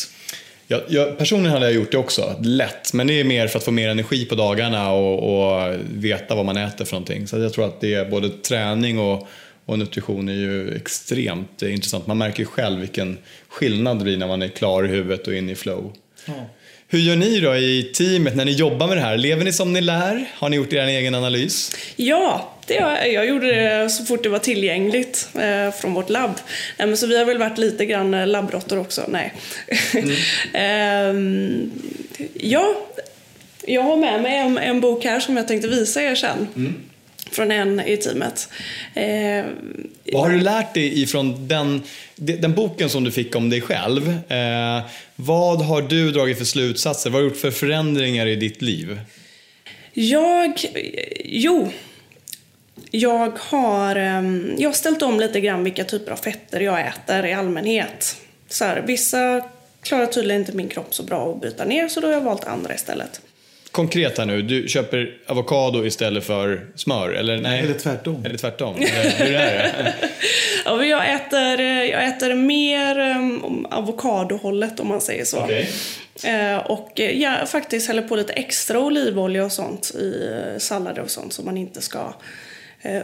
Jag, 0.68 0.82
jag, 0.88 1.18
personligen 1.18 1.52
hade 1.54 1.66
jag 1.66 1.74
gjort 1.76 1.92
det 1.92 1.98
också, 1.98 2.36
lätt. 2.42 2.94
Men 2.94 3.08
det 3.08 3.20
är 3.20 3.24
mer 3.24 3.48
för 3.48 3.58
att 3.60 3.66
få 3.66 3.72
mer 3.72 3.90
energi 3.90 4.26
på 4.26 4.36
dagarna 4.36 4.92
och, 4.92 5.44
och 5.68 5.74
veta 5.94 6.36
vad 6.36 6.46
man 6.46 6.58
äter 6.58 6.86
för 6.86 6.94
någonting. 6.94 7.28
Så 7.28 7.38
jag 7.40 7.54
tror 7.54 7.66
att 7.66 7.82
det 7.82 7.94
är 7.94 8.06
både 8.10 8.30
träning 8.30 9.00
och, 9.00 9.28
och 9.72 9.80
nutrition 9.80 10.30
är 10.30 10.34
ju 10.34 10.76
extremt 10.76 11.64
eh, 11.64 11.74
intressant. 11.74 12.08
Man 12.08 12.18
märker 12.18 12.40
ju 12.40 12.46
själv 12.46 12.80
vilken 12.80 13.18
skillnad 13.48 13.98
det 13.98 14.04
blir 14.04 14.18
när 14.18 14.28
man 14.28 14.42
är 14.42 14.48
klar 14.48 14.86
i 14.86 14.88
huvudet 14.88 15.28
och 15.28 15.36
inne 15.36 15.52
i 15.52 15.56
flow. 15.56 15.94
Hur 16.88 17.00
gör 17.00 17.16
ni 17.16 17.40
då 17.40 17.56
i 17.56 17.92
teamet 17.94 18.36
när 18.36 18.46
ni 18.46 18.52
jobbar 18.52 18.88
med 18.88 18.98
det 18.98 19.02
här? 19.02 19.18
Lever 19.18 19.44
ni 19.44 19.54
som 19.54 19.74
ni 19.74 19.82
lär? 19.82 20.26
Har 20.34 20.50
ni 20.50 20.56
gjort 20.56 20.74
er 20.74 20.88
egen 20.88 21.16
analys? 21.16 21.76
Ja, 21.96 22.56
det 22.68 22.80
har, 22.80 22.98
jag 22.98 23.28
gjorde 23.28 23.48
det 23.48 23.90
så 23.90 24.06
fort 24.06 24.24
det 24.24 24.30
var 24.30 24.40
tillgängligt 24.40 25.30
eh, 25.36 25.72
från 25.72 25.94
vårt 25.94 26.10
labb. 26.10 26.40
Eh, 26.78 26.88
men 26.88 26.98
så 26.98 27.08
vi 27.08 27.18
har 27.18 27.26
väl 27.26 27.38
varit 27.38 27.58
lite 27.58 27.86
grann 27.86 28.14
eh, 28.14 28.28
labbråttor 28.28 28.80
också. 28.80 29.06
Nej. 29.08 29.34
Ehm, 30.54 31.72
ja, 32.34 32.76
jag 33.66 33.82
har 33.82 33.98
med 33.98 34.22
mig 34.22 34.38
en, 34.38 34.58
en 34.58 34.82
bok 34.82 35.04
här 35.04 35.20
som 35.20 35.38
jag 35.38 35.48
tänkte 35.48 35.68
visa 35.68 36.02
er 36.02 36.16
sen. 36.16 36.48
Från 37.32 37.52
en 37.52 37.80
i 37.80 37.98
teamet. 37.98 38.50
Eh, 38.94 39.46
Vad 40.14 40.24
har 40.24 40.30
du 40.30 40.40
lärt 40.42 40.74
dig 40.74 41.02
ifrån 41.02 41.48
den, 41.48 41.82
den 42.16 42.54
boken 42.54 42.90
som 42.90 43.04
du 43.04 43.12
fick 43.12 43.36
om 43.36 43.50
dig 43.50 43.62
själv? 43.62 44.10
Eh, 44.32 44.82
vad 45.16 45.62
har 45.62 45.82
du 45.82 46.12
dragit 46.12 46.38
för 46.38 46.46
slutsatser? 46.46 47.10
Vad 47.10 47.22
har 47.22 47.24
du 47.24 47.28
gjort 47.30 47.42
för 47.42 47.52
förändringar 47.52 48.26
i 48.26 48.36
ditt 48.36 48.62
liv? 48.62 49.00
Jag, 49.94 50.60
jo. 51.26 51.70
Jag 52.92 53.32
har, 53.40 53.96
ehm, 53.96 54.56
jag 54.58 54.70
har 54.70 54.74
ställt 54.74 55.02
om 55.02 55.20
lite 55.20 55.40
grann 55.42 55.64
vilka 55.64 55.84
typer 55.84 56.12
av 56.12 56.16
fetter 56.16 56.60
jag 56.60 56.88
äter 56.88 57.26
i 57.26 57.34
allmänhet. 57.34 58.16
Så 58.50 58.66
här, 58.66 58.84
vissa 58.88 59.42
klarar 59.82 60.06
tydligen 60.06 60.42
inte 60.42 60.56
min 60.56 60.70
kropp 60.70 60.94
så 60.94 61.04
bra 61.04 61.32
att 61.32 61.42
byta 61.42 61.66
ner 61.66 61.88
så 61.88 62.00
då 62.00 62.08
har 62.08 62.14
jag 62.14 62.22
valt 62.22 62.44
andra 62.44 62.74
istället. 62.76 63.22
Konkret 63.72 64.18
här 64.18 64.26
nu, 64.26 64.42
du 64.42 64.68
köper 64.68 65.18
avokado 65.28 65.86
istället 65.86 66.24
för 66.24 66.68
smör? 66.76 67.10
Eller, 67.10 67.38
nej. 67.38 67.60
Eller 67.60 67.74
tvärtom. 67.74 68.26
Eller 68.26 68.38
tvärtom? 68.38 68.76
Eller, 68.76 69.26
hur 69.26 69.36
är 69.36 69.56
det? 69.56 69.94
Ja, 70.66 70.76
men 70.76 70.90
jag, 70.90 71.14
äter, 71.14 71.62
jag 71.62 72.08
äter 72.08 72.34
mer 72.34 73.00
um, 73.00 73.68
avokadohållet 73.70 74.80
om 74.80 74.88
man 74.88 75.02
säger 75.02 75.26
så. 75.26 75.40
Okej. 75.40 75.70
Eh, 76.24 76.58
och 76.58 77.00
eh, 77.00 77.22
jag 77.22 77.50
faktiskt 77.50 77.88
häller 77.88 78.02
på 78.02 78.16
lite 78.16 78.34
extra 78.34 78.80
olivolja 78.80 79.46
och 79.46 79.52
sånt 79.52 79.92
i 79.96 80.30
eh, 80.32 80.58
sallader 80.60 81.02
och 81.02 81.10
sånt 81.12 81.34
så 81.34 81.44
man 81.44 81.58
inte 81.58 81.82
ska... 81.82 82.14
Eh, 82.82 83.02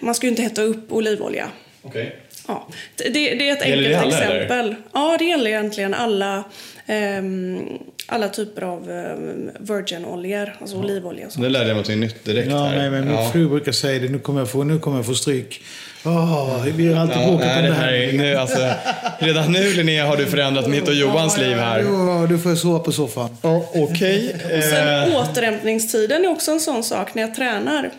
man 0.00 0.14
ska 0.14 0.26
ju 0.26 0.30
inte 0.30 0.42
hetta 0.42 0.62
upp 0.62 0.92
olivolja. 0.92 1.48
Okej. 1.82 2.16
Ja, 2.48 2.68
det, 2.96 3.08
det 3.08 3.48
är 3.48 3.52
ett 3.52 3.62
enkelt 3.62 3.88
det 3.88 3.94
alla, 3.94 4.24
eller? 4.24 4.36
exempel. 4.36 4.74
Ja, 4.92 5.16
det 5.18 5.24
gäller 5.24 5.50
egentligen 5.50 5.94
alla, 5.94 6.44
ehm, 6.86 7.68
alla 8.06 8.28
typer 8.28 8.62
av 8.62 8.90
um, 8.90 9.50
virginoljor, 9.60 10.56
alltså 10.60 10.76
olivolja 10.76 11.26
och 11.26 11.32
sånt. 11.32 11.42
Det 11.42 11.48
lärde 11.48 11.68
jag 11.68 11.74
mig 11.76 11.96
något 11.96 11.98
nytt 11.98 12.24
direkt 12.24 12.50
Ja, 12.50 12.64
här. 12.64 12.76
nej, 12.76 12.90
men 12.90 13.04
min 13.04 13.14
Ja. 13.14 13.30
fru 13.32 13.48
brukar 13.48 13.72
säga 13.72 13.98
det. 14.00 14.08
Nu 14.08 14.18
kommer 14.18 14.40
jag 14.40 14.50
få, 14.50 14.64
nu 14.64 14.78
kommer 14.78 14.96
jag 14.98 15.06
få 15.06 15.14
stryk. 15.14 15.62
Åh, 16.06 16.64
vi 16.64 16.92
har 16.92 17.00
alltid 17.00 17.16
Ja, 17.16 17.26
bråkat 17.26 17.46
nej, 17.46 17.58
om 17.58 17.66
det 17.66 17.72
här 17.72 17.92
är, 17.92 18.12
nu, 18.12 18.36
alltså, 18.36 18.72
redan 19.18 19.52
nu 19.52 19.72
Linnea 19.72 20.06
har 20.06 20.16
du 20.16 20.26
förändrat 20.26 20.66
mitt 20.68 20.88
och 20.88 20.94
Johans 20.94 21.38
liv 21.38 21.56
här. 21.56 21.78
Ja, 21.78 22.26
du 22.28 22.38
får 22.38 22.54
sova 22.54 22.78
på 22.78 22.92
soffan. 22.92 23.36
Ja, 23.42 23.70
Okej. 23.74 24.36
Sen 24.70 25.12
Eh, 25.12 25.20
återhämtningstiden 25.20 26.24
är 26.24 26.28
också 26.28 26.50
en 26.50 26.60
sån 26.60 26.84
sak 26.84 27.14
när 27.14 27.22
jag 27.22 27.34
tränar. 27.34 27.90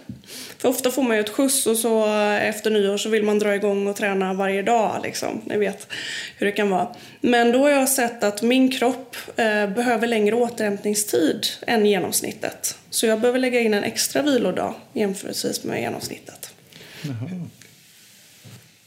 För 0.58 0.70
ofta 0.70 0.92
får 0.92 1.04
man 1.04 1.16
ju 1.18 1.22
ett 1.22 1.30
skjuts 1.30 1.68
och 1.68 1.78
så 1.78 2.08
efter 2.42 2.70
nyår 2.72 2.98
så 2.98 3.10
vill 3.10 3.24
man 3.24 3.40
dra 3.40 3.56
igång 3.56 3.88
och 3.88 3.96
träna 3.96 4.34
varje 4.34 4.62
dag. 4.62 5.00
Liksom. 5.04 5.42
Ni 5.46 5.58
vet 5.58 5.88
hur 6.38 6.46
det 6.46 6.52
kan 6.52 6.70
vara. 6.70 6.88
Men 7.22 7.52
då 7.52 7.60
har 7.60 7.70
jag 7.70 7.90
sett 7.90 8.24
att 8.24 8.42
min 8.42 8.72
kropp 8.72 9.16
eh, 9.36 9.68
behöver 9.76 10.08
längre 10.08 10.36
återhämtningstid 10.36 11.48
än 11.68 11.86
genomsnittet. 11.86 12.76
Så 12.90 13.06
jag 13.06 13.20
behöver 13.20 13.40
lägga 13.40 13.60
in 13.60 13.74
en 13.74 13.84
extra 13.84 14.22
vilodag 14.22 14.74
jämförelsevis 14.94 15.64
med 15.64 15.82
genomsnittet. 15.82 16.54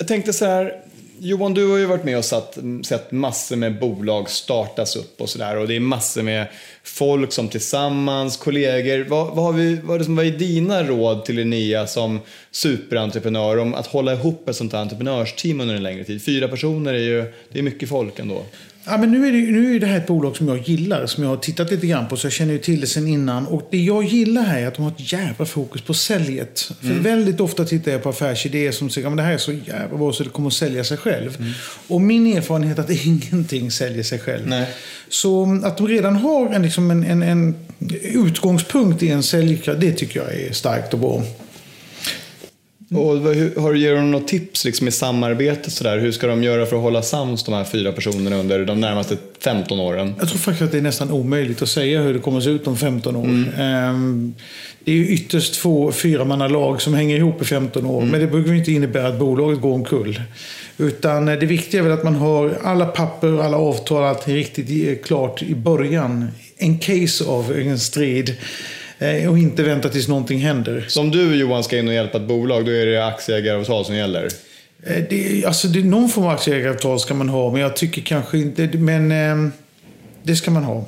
Jag 0.01 0.09
tänkte 0.09 0.33
så 0.33 0.45
här, 0.45 0.83
Johan 1.19 1.55
du 1.55 1.71
har 1.71 1.79
ju 1.79 1.87
varit 1.87 2.05
med 2.05 2.19
och 2.19 2.25
satt, 2.25 2.59
sett 2.85 3.13
massor 3.13 3.57
med 3.57 3.79
bolag 3.79 4.31
startas 4.31 4.97
upp 4.97 5.21
och 5.21 5.29
sådär 5.29 5.57
och 5.57 5.69
det 5.69 5.77
är 5.77 5.81
massor 5.81 6.23
med 6.23 6.47
folk 6.83 7.33
som 7.33 7.49
tillsammans, 7.49 8.37
kollegor. 8.37 9.07
Vad, 9.09 9.27
vad, 9.27 9.45
har 9.45 9.53
vi, 9.53 9.77
vad 9.77 9.95
är 9.95 9.99
det 9.99 10.05
som 10.05 10.17
vad 10.17 10.27
är 10.27 10.31
dina 10.31 10.83
råd 10.83 11.25
till 11.25 11.37
Linnea 11.37 11.87
som 11.87 12.21
superentreprenör 12.51 13.59
om 13.59 13.75
att 13.75 13.87
hålla 13.87 14.13
ihop 14.13 14.49
ett 14.49 14.57
sånt 14.57 14.73
här 14.73 14.81
entreprenörsteam 14.81 15.61
under 15.61 15.75
en 15.75 15.83
längre 15.83 16.05
tid? 16.05 16.25
Fyra 16.25 16.49
personer 16.49 16.95
är 16.95 16.99
ju, 16.99 17.33
det 17.53 17.59
är 17.59 17.63
mycket 17.63 17.89
folk 17.89 18.19
ändå. 18.19 18.45
Ja, 18.85 18.97
men 18.97 19.11
nu, 19.11 19.29
är 19.29 19.33
det, 19.33 19.39
nu 19.39 19.77
är 19.77 19.81
det 19.81 19.87
här 19.87 19.97
ett 19.97 20.07
bolag 20.07 20.37
som 20.37 20.49
jag 20.49 20.59
gillar, 20.59 21.07
som 21.07 21.25
jag 21.25 21.31
har 21.31 21.37
tittat 21.37 21.71
lite 21.71 21.87
grann 21.87 22.09
på, 22.09 22.17
så 22.17 22.27
jag 22.27 22.33
känner 22.33 22.53
ju 22.53 22.59
till 22.59 22.81
det 22.81 22.87
sedan 22.87 23.09
innan. 23.09 23.47
Och 23.47 23.69
det 23.71 23.79
jag 23.79 24.05
gillar 24.05 24.43
här 24.43 24.61
är 24.61 24.67
att 24.67 24.75
de 24.75 24.83
har 24.83 24.91
ett 24.91 25.13
jävla 25.13 25.47
fokus 25.47 25.83
på 25.83 25.95
säljet. 25.95 26.73
För 26.81 26.95
väldigt 26.95 27.41
ofta 27.41 27.65
tittar 27.65 27.93
jag 27.93 28.03
på 28.03 28.09
affärsidéer 28.09 28.73
som 28.73 28.91
säger 28.91 29.09
att 29.09 29.17
det 29.17 29.23
här 29.23 29.33
är 29.33 29.39
så 29.39 29.53
jävla 29.53 29.99
bra 29.99 30.13
så 30.13 30.25
det 30.25 30.31
kommer 30.31 30.49
att 30.49 30.55
sälja 30.55 30.85
sig 30.85 30.97
själv. 30.97 31.55
Och 31.89 32.01
min 32.01 32.37
erfarenhet 32.37 32.79
är 32.79 32.83
att 32.83 32.91
ingenting 33.07 33.71
säljer 33.71 34.03
sig 34.03 34.19
själv. 34.19 34.47
Nej. 34.47 34.67
Så 35.09 35.61
att 35.65 35.77
de 35.77 35.89
redan 35.89 36.17
har 36.17 36.47
en, 36.47 36.63
liksom 36.63 36.91
en, 36.91 37.05
en, 37.05 37.23
en 37.23 37.55
utgångspunkt 38.03 39.03
i 39.03 39.09
en 39.09 39.23
säljkraft, 39.23 39.81
det 39.81 39.93
tycker 39.93 40.21
jag 40.21 40.35
är 40.35 40.53
starkt 40.53 40.93
och 40.95 41.01
bra. 41.01 41.23
Och 42.95 43.21
vad- 43.21 43.35
hur, 43.37 43.57
har 43.61 43.73
du 43.73 43.79
ger 43.79 43.95
dem 43.95 44.11
något 44.11 44.29
tips 44.29 44.65
liksom, 44.65 44.89
i 44.89 44.91
samarbetet 44.91 45.73
sådär? 45.73 45.99
Hur 45.99 46.13
ska 46.13 46.27
de 46.27 46.43
göra 46.43 46.67
för 46.67 46.77
att 46.77 46.83
hålla 46.83 47.03
sams 47.03 47.45
de 47.45 47.55
här 47.55 47.65
fyra 47.65 47.93
personerna 47.93 48.37
under 48.37 48.65
de 48.65 48.81
närmaste 48.81 49.17
15 49.45 49.81
åren? 49.81 50.15
Jag 50.19 50.29
tror 50.29 50.39
faktiskt 50.39 50.63
att 50.63 50.73
det 50.73 50.79
är 50.79 50.83
nästan 50.83 51.11
omöjligt 51.11 51.63
att 51.63 51.69
säga 51.69 52.03
hur 52.03 52.15
det 52.15 52.21
kommer 52.21 52.39
att 52.39 52.45
se 52.45 52.51
ut 52.51 52.67
om 52.67 52.77
15 52.77 53.17
år. 53.17 53.27
Ehm, 53.61 54.35
Det 54.85 54.93
är 54.93 54.97
ju 54.97 55.09
ytterst 55.09 55.57
få 55.57 55.93
fyramannalag 55.93 56.83
som 56.83 56.95
hänger 56.95 57.17
ihop 57.17 57.43
i 57.43 57.45
15 57.45 57.87
år. 57.87 58.03
Men 58.03 58.21
det 58.21 58.27
behöver 58.27 58.51
ju 58.53 58.59
inte 58.59 58.73
innebära 58.73 59.09
att 59.09 59.19
bolaget 59.19 59.61
går 59.61 59.73
omkull. 59.75 60.21
Utan 60.79 61.29
eh, 61.29 61.39
det 61.39 61.47
viktiga 61.47 61.81
är 61.81 61.85
väl 61.85 61.93
att 61.93 62.05
man 62.05 62.15
har 62.15 62.59
alla 62.65 62.87
papper, 62.87 63.43
alla 63.43 63.57
avtal, 63.57 64.05
allting 64.05 64.35
riktigt 64.35 64.89
eh, 64.89 65.05
klart 65.07 65.43
i 65.43 65.55
början. 65.55 66.29
En 66.59 66.79
case 66.79 67.25
av 67.25 67.53
en 67.53 67.79
strid. 67.79 68.37
Eh, 69.01 69.31
Och 69.31 69.39
inte 69.39 69.63
vänta 69.63 69.89
tills 69.89 70.09
någonting 70.09 70.39
händer. 70.39 70.85
Så 70.89 71.01
om 71.01 71.11
du 71.11 71.37
Johan 71.37 71.65
ska 71.65 71.79
in 71.79 71.89
och 71.89 71.95
hjälpa 71.95 72.19
ett 72.19 72.25
bolag, 72.25 72.65
då 72.65 72.71
är 72.73 72.87
det 72.87 73.07
aktieägaravtal 73.07 73.85
som 73.85 73.95
gäller? 73.95 74.29
Eh, 74.87 75.05
Det, 75.11 75.45
alltså 75.47 75.69
det, 75.69 75.85
någon 75.85 76.09
form 76.09 76.25
av 76.25 76.31
aktieägaravtal 76.31 77.01
ska 77.01 77.15
man 77.15 77.29
ha, 77.29 77.53
men 77.53 77.61
jag 77.61 77.77
tycker 77.77 78.03
kanske 78.03 78.39
inte... 78.39 78.69
Men 78.73 79.13
eh, 79.13 79.53
det 80.23 80.37
ska 80.37 80.51
man 80.51 80.65
ha. 80.65 80.85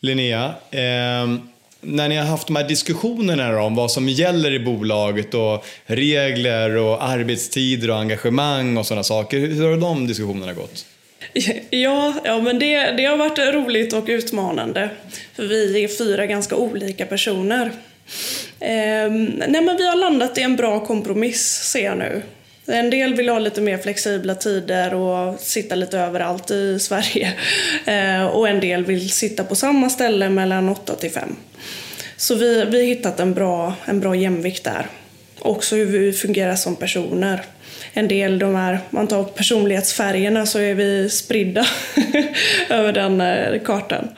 Linnea, 0.00 0.54
ehm, 0.70 1.40
när 1.80 2.08
ni 2.08 2.16
har 2.16 2.24
haft 2.26 2.46
de 2.46 2.56
här 2.56 2.68
diskussionerna 2.68 3.60
om 3.62 3.74
vad 3.74 3.90
som 3.90 4.08
gäller 4.08 4.52
i 4.52 4.58
bolaget 4.60 5.34
och 5.34 5.64
regler 5.86 6.76
och 6.76 7.04
arbetstider 7.04 7.90
och 7.90 7.98
engagemang 7.98 8.76
och 8.76 8.86
sådana 8.86 9.04
saker, 9.04 9.38
hur 9.38 9.70
har 9.70 9.76
de 9.76 10.06
diskussionerna 10.06 10.52
gått? 10.52 10.84
Ja, 11.70 12.14
ja 12.24 12.40
men 12.40 12.58
det, 12.58 12.90
det 12.90 13.04
har 13.04 13.16
varit 13.16 13.38
roligt 13.38 13.92
och 13.92 14.04
utmanande. 14.06 14.90
För 15.34 15.42
vi 15.42 15.84
är 15.84 15.88
fyra 15.88 16.26
ganska 16.26 16.56
olika 16.56 17.06
personer. 17.06 17.70
Ehm, 18.60 19.24
nej 19.24 19.62
men 19.62 19.76
vi 19.76 19.88
har 19.88 19.96
landat 19.96 20.38
i 20.38 20.42
en 20.42 20.56
bra 20.56 20.86
kompromiss 20.86 21.70
ser 21.70 21.84
jag 21.84 21.98
nu. 21.98 22.22
En 22.66 22.90
del 22.90 23.14
vill 23.14 23.28
ha 23.28 23.38
lite 23.38 23.60
mer 23.60 23.78
flexibla 23.78 24.34
tider 24.34 24.94
och 24.94 25.40
sitta 25.40 25.74
lite 25.74 25.98
överallt 25.98 26.50
i 26.50 26.78
Sverige. 26.80 27.32
Ehm, 27.86 28.26
och 28.26 28.48
en 28.48 28.60
del 28.60 28.84
vill 28.84 29.10
sitta 29.10 29.44
på 29.44 29.54
samma 29.54 29.90
ställe 29.90 30.28
mellan 30.28 30.68
8 30.68 30.94
till 30.94 31.10
5. 31.10 31.36
Så 32.16 32.34
vi, 32.34 32.64
vi 32.64 32.78
har 32.78 32.84
hittat 32.84 33.20
en 33.20 33.34
bra, 33.34 33.74
en 33.84 34.00
bra 34.00 34.14
jämvikt 34.14 34.64
där. 34.64 34.86
också 35.38 35.76
hur 35.76 35.86
vi 35.86 36.12
fungerar 36.12 36.56
som 36.56 36.76
personer. 36.76 37.42
En 37.92 38.08
del, 38.08 38.38
de 38.38 38.56
är, 38.56 38.80
man 38.90 39.06
tar 39.06 39.24
personlighetsfärgerna 39.24 40.46
så 40.46 40.58
är 40.58 40.74
vi 40.74 41.10
spridda 41.10 41.66
över 42.68 42.92
den 42.92 43.20
eh, 43.20 43.62
kartan. 43.62 44.08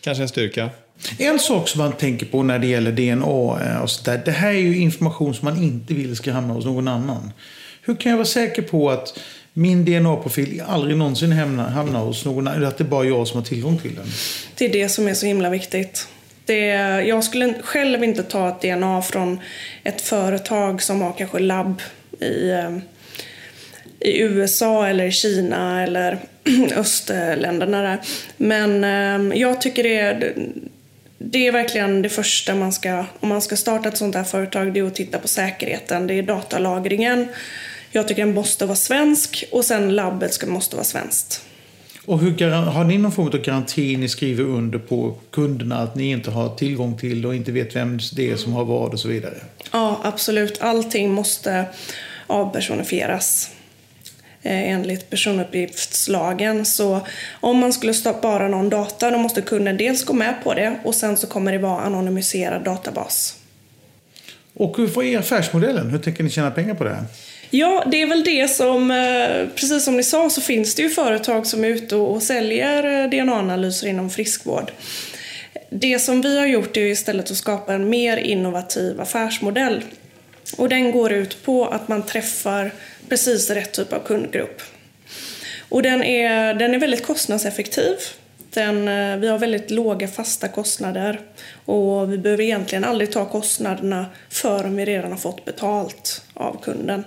Kanske 0.00 0.22
en 0.22 0.28
styrka. 0.28 0.70
En 1.18 1.38
sak 1.38 1.68
som 1.68 1.78
man 1.78 1.92
tänker 1.92 2.26
på 2.26 2.42
när 2.42 2.58
det 2.58 2.66
gäller 2.66 2.92
DNA 2.92 3.66
eh, 3.66 3.82
och 3.82 3.90
så 3.90 4.10
där, 4.10 4.22
det 4.24 4.30
här 4.30 4.48
är 4.48 4.58
ju 4.58 4.78
information 4.78 5.34
som 5.34 5.48
man 5.48 5.62
inte 5.62 5.94
vill 5.94 6.16
ska 6.16 6.32
hamna 6.32 6.54
hos 6.54 6.64
någon 6.64 6.88
annan. 6.88 7.32
Hur 7.82 7.94
kan 7.94 8.10
jag 8.10 8.16
vara 8.16 8.26
säker 8.26 8.62
på 8.62 8.90
att 8.90 9.18
min 9.52 9.84
DNA-profil 9.84 10.62
aldrig 10.66 10.96
någonsin 10.96 11.32
hamnar, 11.32 11.68
hamnar 11.68 12.00
hos 12.00 12.24
någon 12.24 12.48
annan, 12.48 12.58
eller 12.58 12.68
att 12.68 12.78
det 12.78 12.84
är 12.84 12.88
bara 12.88 13.04
jag 13.04 13.28
som 13.28 13.38
har 13.38 13.44
tillgång 13.44 13.78
till 13.78 13.94
den? 13.94 14.06
Det 14.58 14.64
är 14.64 14.72
det 14.72 14.88
som 14.88 15.08
är 15.08 15.14
så 15.14 15.26
himla 15.26 15.50
viktigt. 15.50 16.08
Det, 16.44 16.66
jag 17.06 17.24
skulle 17.24 17.54
själv 17.62 18.04
inte 18.04 18.22
ta 18.22 18.48
ett 18.48 18.60
DNA 18.60 19.02
från 19.02 19.40
ett 19.82 20.00
företag 20.00 20.82
som 20.82 21.00
har 21.00 21.12
kanske 21.12 21.38
labb 21.38 21.82
i, 22.20 22.50
eh, 22.50 22.78
i 24.04 24.20
USA 24.20 24.86
eller 24.86 25.10
Kina 25.10 25.82
eller 25.82 26.18
östländerna 26.76 27.82
där. 27.82 27.98
Men 28.36 28.84
eh, 28.84 29.38
jag 29.38 29.60
tycker 29.60 29.82
det 29.82 29.98
är, 29.98 30.34
det 31.18 31.46
är 31.46 31.52
verkligen 31.52 32.02
det 32.02 32.08
första 32.08 32.54
man 32.54 32.72
ska, 32.72 33.04
om 33.20 33.28
man 33.28 33.42
ska 33.42 33.56
starta 33.56 33.88
ett 33.88 33.96
sånt 33.96 34.14
här 34.14 34.24
företag, 34.24 34.72
det 34.72 34.80
är 34.80 34.84
att 34.84 34.94
titta 34.94 35.18
på 35.18 35.28
säkerheten. 35.28 36.06
Det 36.06 36.14
är 36.14 36.22
datalagringen. 36.22 37.28
Jag 37.92 38.08
tycker 38.08 38.26
den 38.26 38.34
måste 38.34 38.66
vara 38.66 38.76
svensk 38.76 39.44
och 39.52 39.64
sen 39.64 39.96
labbet 39.96 40.34
ska, 40.34 40.46
måste 40.46 40.76
vara 40.76 40.84
svenskt. 40.84 41.46
Och 42.06 42.18
hur, 42.18 42.50
har 42.50 42.84
ni 42.84 42.98
någon 42.98 43.12
form 43.12 43.26
av 43.26 43.38
garanti 43.38 43.96
ni 43.96 44.08
skriver 44.08 44.44
under 44.44 44.78
på 44.78 45.14
kunderna 45.30 45.78
att 45.78 45.94
ni 45.94 46.10
inte 46.10 46.30
har 46.30 46.56
tillgång 46.56 46.98
till 46.98 47.26
och 47.26 47.34
inte 47.34 47.52
vet 47.52 47.76
vem 47.76 47.98
det 48.16 48.30
är 48.30 48.36
som 48.36 48.52
har 48.52 48.64
vad 48.64 48.92
och 48.92 49.00
så 49.00 49.08
vidare? 49.08 49.36
Ja, 49.72 50.00
absolut. 50.02 50.60
Allting 50.60 51.10
måste 51.10 51.64
avpersonifieras 52.26 53.50
enligt 54.44 55.10
personuppgiftslagen. 55.10 56.66
Så 56.66 57.00
om 57.40 57.58
man 57.58 57.72
skulle 57.72 57.94
spara 57.94 58.48
någon 58.48 58.68
data 58.68 59.10
då 59.10 59.18
måste 59.18 59.42
kunden 59.42 59.76
dels 59.76 60.04
gå 60.04 60.12
med 60.12 60.34
på 60.44 60.54
det 60.54 60.78
och 60.84 60.94
sen 60.94 61.16
så 61.16 61.26
kommer 61.26 61.52
det 61.52 61.58
vara 61.58 61.80
anonymiserad 61.80 62.64
databas. 62.64 63.36
Och 64.54 64.78
vad 64.78 65.04
är 65.04 65.18
affärsmodellen? 65.18 65.90
Hur 65.90 65.98
tänker 65.98 66.24
ni 66.24 66.30
tjäna 66.30 66.50
pengar 66.50 66.74
på 66.74 66.84
det 66.84 66.90
här? 66.90 67.04
Ja, 67.50 67.84
det 67.90 68.02
är 68.02 68.06
väl 68.06 68.24
det 68.24 68.48
som, 68.48 68.90
eh, 68.90 69.48
precis 69.54 69.84
som 69.84 69.96
ni 69.96 70.02
sa 70.02 70.30
så 70.30 70.40
finns 70.40 70.74
det 70.74 70.82
ju 70.82 70.90
företag 70.90 71.46
som 71.46 71.64
är 71.64 71.68
ute 71.68 71.96
och 71.96 72.22
säljer 72.22 73.02
eh, 73.04 73.10
DNA-analyser 73.10 73.86
inom 73.86 74.10
friskvård. 74.10 74.72
Det 75.70 75.98
som 75.98 76.20
vi 76.20 76.38
har 76.38 76.46
gjort 76.46 76.76
är 76.76 76.80
istället 76.80 77.30
att 77.30 77.36
skapa 77.36 77.74
en 77.74 77.88
mer 77.88 78.16
innovativ 78.16 79.00
affärsmodell. 79.00 79.82
Och 80.56 80.68
den 80.68 80.92
går 80.92 81.12
ut 81.12 81.44
på 81.44 81.66
att 81.66 81.88
man 81.88 82.02
träffar 82.02 82.72
precis 83.14 83.50
rätt 83.50 83.72
typ 83.72 83.92
av 83.92 84.06
kundgrupp. 84.06 84.62
Och 85.68 85.82
den 85.82 86.02
är, 86.02 86.54
den 86.54 86.74
är 86.74 86.78
väldigt 86.78 87.06
kostnadseffektiv. 87.06 87.96
Den, 88.50 88.88
eh, 88.88 89.16
vi 89.16 89.28
har 89.28 89.38
väldigt 89.38 89.70
låga 89.70 90.08
fasta 90.08 90.48
kostnader 90.48 91.20
och 91.64 92.12
vi 92.12 92.18
behöver 92.18 92.44
egentligen 92.44 92.84
aldrig 92.84 93.12
ta 93.12 93.24
kostnaderna 93.24 94.06
förrän 94.30 94.76
vi 94.76 94.84
redan 94.84 95.10
har 95.10 95.18
fått 95.18 95.44
betalt 95.44 96.22
av 96.34 96.62
kunden. 96.62 97.04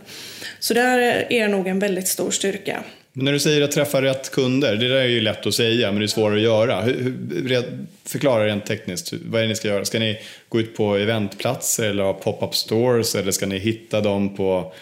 Så 0.59 0.73
där 0.73 0.97
är 1.29 1.47
nog 1.47 1.67
en 1.67 1.79
väldigt 1.79 2.07
stor 2.07 2.31
styrka. 2.31 2.83
Men 3.13 3.25
när 3.25 3.33
du 3.33 3.39
säger 3.39 3.61
att 3.61 3.71
träffa 3.71 4.01
rätt 4.01 4.31
kunder, 4.31 4.75
det 4.75 4.87
där 4.87 4.95
är 4.95 5.05
ju 5.05 5.21
lätt 5.21 5.45
att 5.45 5.53
säga 5.53 5.91
men 5.91 5.99
det 5.99 6.05
är 6.05 6.07
svårare 6.07 6.35
att 6.35 6.41
göra. 6.41 6.81
Hur, 6.81 6.93
hur, 7.31 7.63
förklara 8.05 8.47
rent 8.47 8.65
tekniskt, 8.65 9.13
vad 9.25 9.39
är 9.39 9.43
det 9.43 9.49
ni 9.49 9.55
ska 9.55 9.67
göra? 9.67 9.85
Ska 9.85 9.99
ni 9.99 10.19
gå 10.49 10.59
ut 10.59 10.75
på 10.75 10.95
eventplatser 10.95 11.89
eller 11.89 12.03
ha 12.03 12.13
pop-up 12.13 12.55
stores 12.55 13.15
eller 13.15 13.31
ska 13.31 13.45
ni 13.45 13.57
hitta 13.57 14.01
dem 14.01 14.35
på 14.35 14.73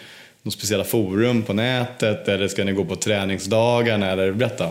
några 0.46 0.54
speciella 0.54 0.84
forum 0.84 1.42
på 1.42 1.52
nätet 1.52 2.28
eller 2.28 2.48
ska 2.48 2.64
ni 2.64 2.72
gå 2.72 2.84
på 2.84 2.96
träningsdagarna? 2.96 4.10
Eller 4.10 4.32
berätta. 4.32 4.70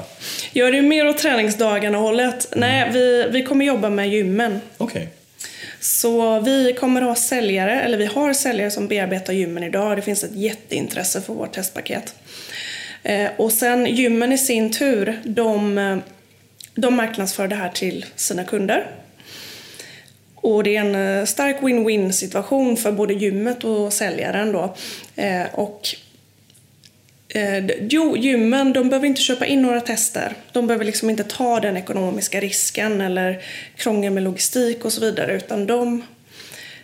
Ja, 0.53 0.71
det 0.71 0.77
är 0.77 0.81
mer 0.81 1.07
åt 1.07 1.17
träningsdagarna 1.17 1.97
hållet. 1.97 2.47
Mm. 2.55 2.69
Nej, 2.69 2.89
vi, 2.93 3.27
vi 3.31 3.43
kommer 3.43 3.65
jobba 3.65 3.89
med 3.89 4.09
gymmen. 4.09 4.59
Okej. 4.77 5.01
Okay. 5.01 5.07
Så 5.79 6.39
vi 6.39 6.73
kommer 6.79 7.01
ha 7.01 7.15
säljare, 7.15 7.81
eller 7.81 7.97
vi 7.97 8.05
har 8.05 8.33
säljare 8.33 8.71
som 8.71 8.87
bearbetar 8.87 9.33
gymmen 9.33 9.63
idag. 9.63 9.97
Det 9.97 10.01
finns 10.01 10.23
ett 10.23 10.35
jätteintresse 10.35 11.21
för 11.21 11.33
vårt 11.33 11.53
testpaket. 11.53 12.15
Eh, 13.03 13.29
och 13.37 13.51
sen 13.51 13.85
gymmen 13.85 14.31
i 14.31 14.37
sin 14.37 14.71
tur, 14.71 15.19
de, 15.23 16.01
de 16.75 16.95
marknadsför 16.95 17.47
det 17.47 17.55
här 17.55 17.69
till 17.69 18.05
sina 18.15 18.43
kunder. 18.43 18.87
Och 20.45 20.63
det 20.63 20.75
är 20.75 20.81
en 20.81 21.19
eh, 21.19 21.25
stark 21.25 21.55
win-win 21.61 22.11
situation 22.11 22.77
för 22.77 22.91
både 22.91 23.13
gymmet 23.13 23.63
och 23.63 23.93
säljaren 23.93 24.51
då. 24.51 24.75
Eh, 25.15 25.45
och 25.53 25.87
eh, 27.29 27.65
Jo, 27.89 28.17
gymmen 28.17 28.73
de 28.73 28.89
behöver 28.89 29.07
inte 29.07 29.21
köpa 29.21 29.45
in 29.45 29.61
några 29.61 29.81
tester. 29.81 30.33
De 30.51 30.67
behöver 30.67 30.85
liksom 30.85 31.09
inte 31.09 31.23
ta 31.23 31.59
den 31.59 31.77
ekonomiska 31.77 32.39
risken 32.39 33.01
eller 33.01 33.41
krångel 33.77 34.13
med 34.13 34.23
logistik 34.23 34.85
och 34.85 34.93
så 34.93 35.01
vidare. 35.01 35.35
Utan 35.35 35.67
de... 35.67 36.03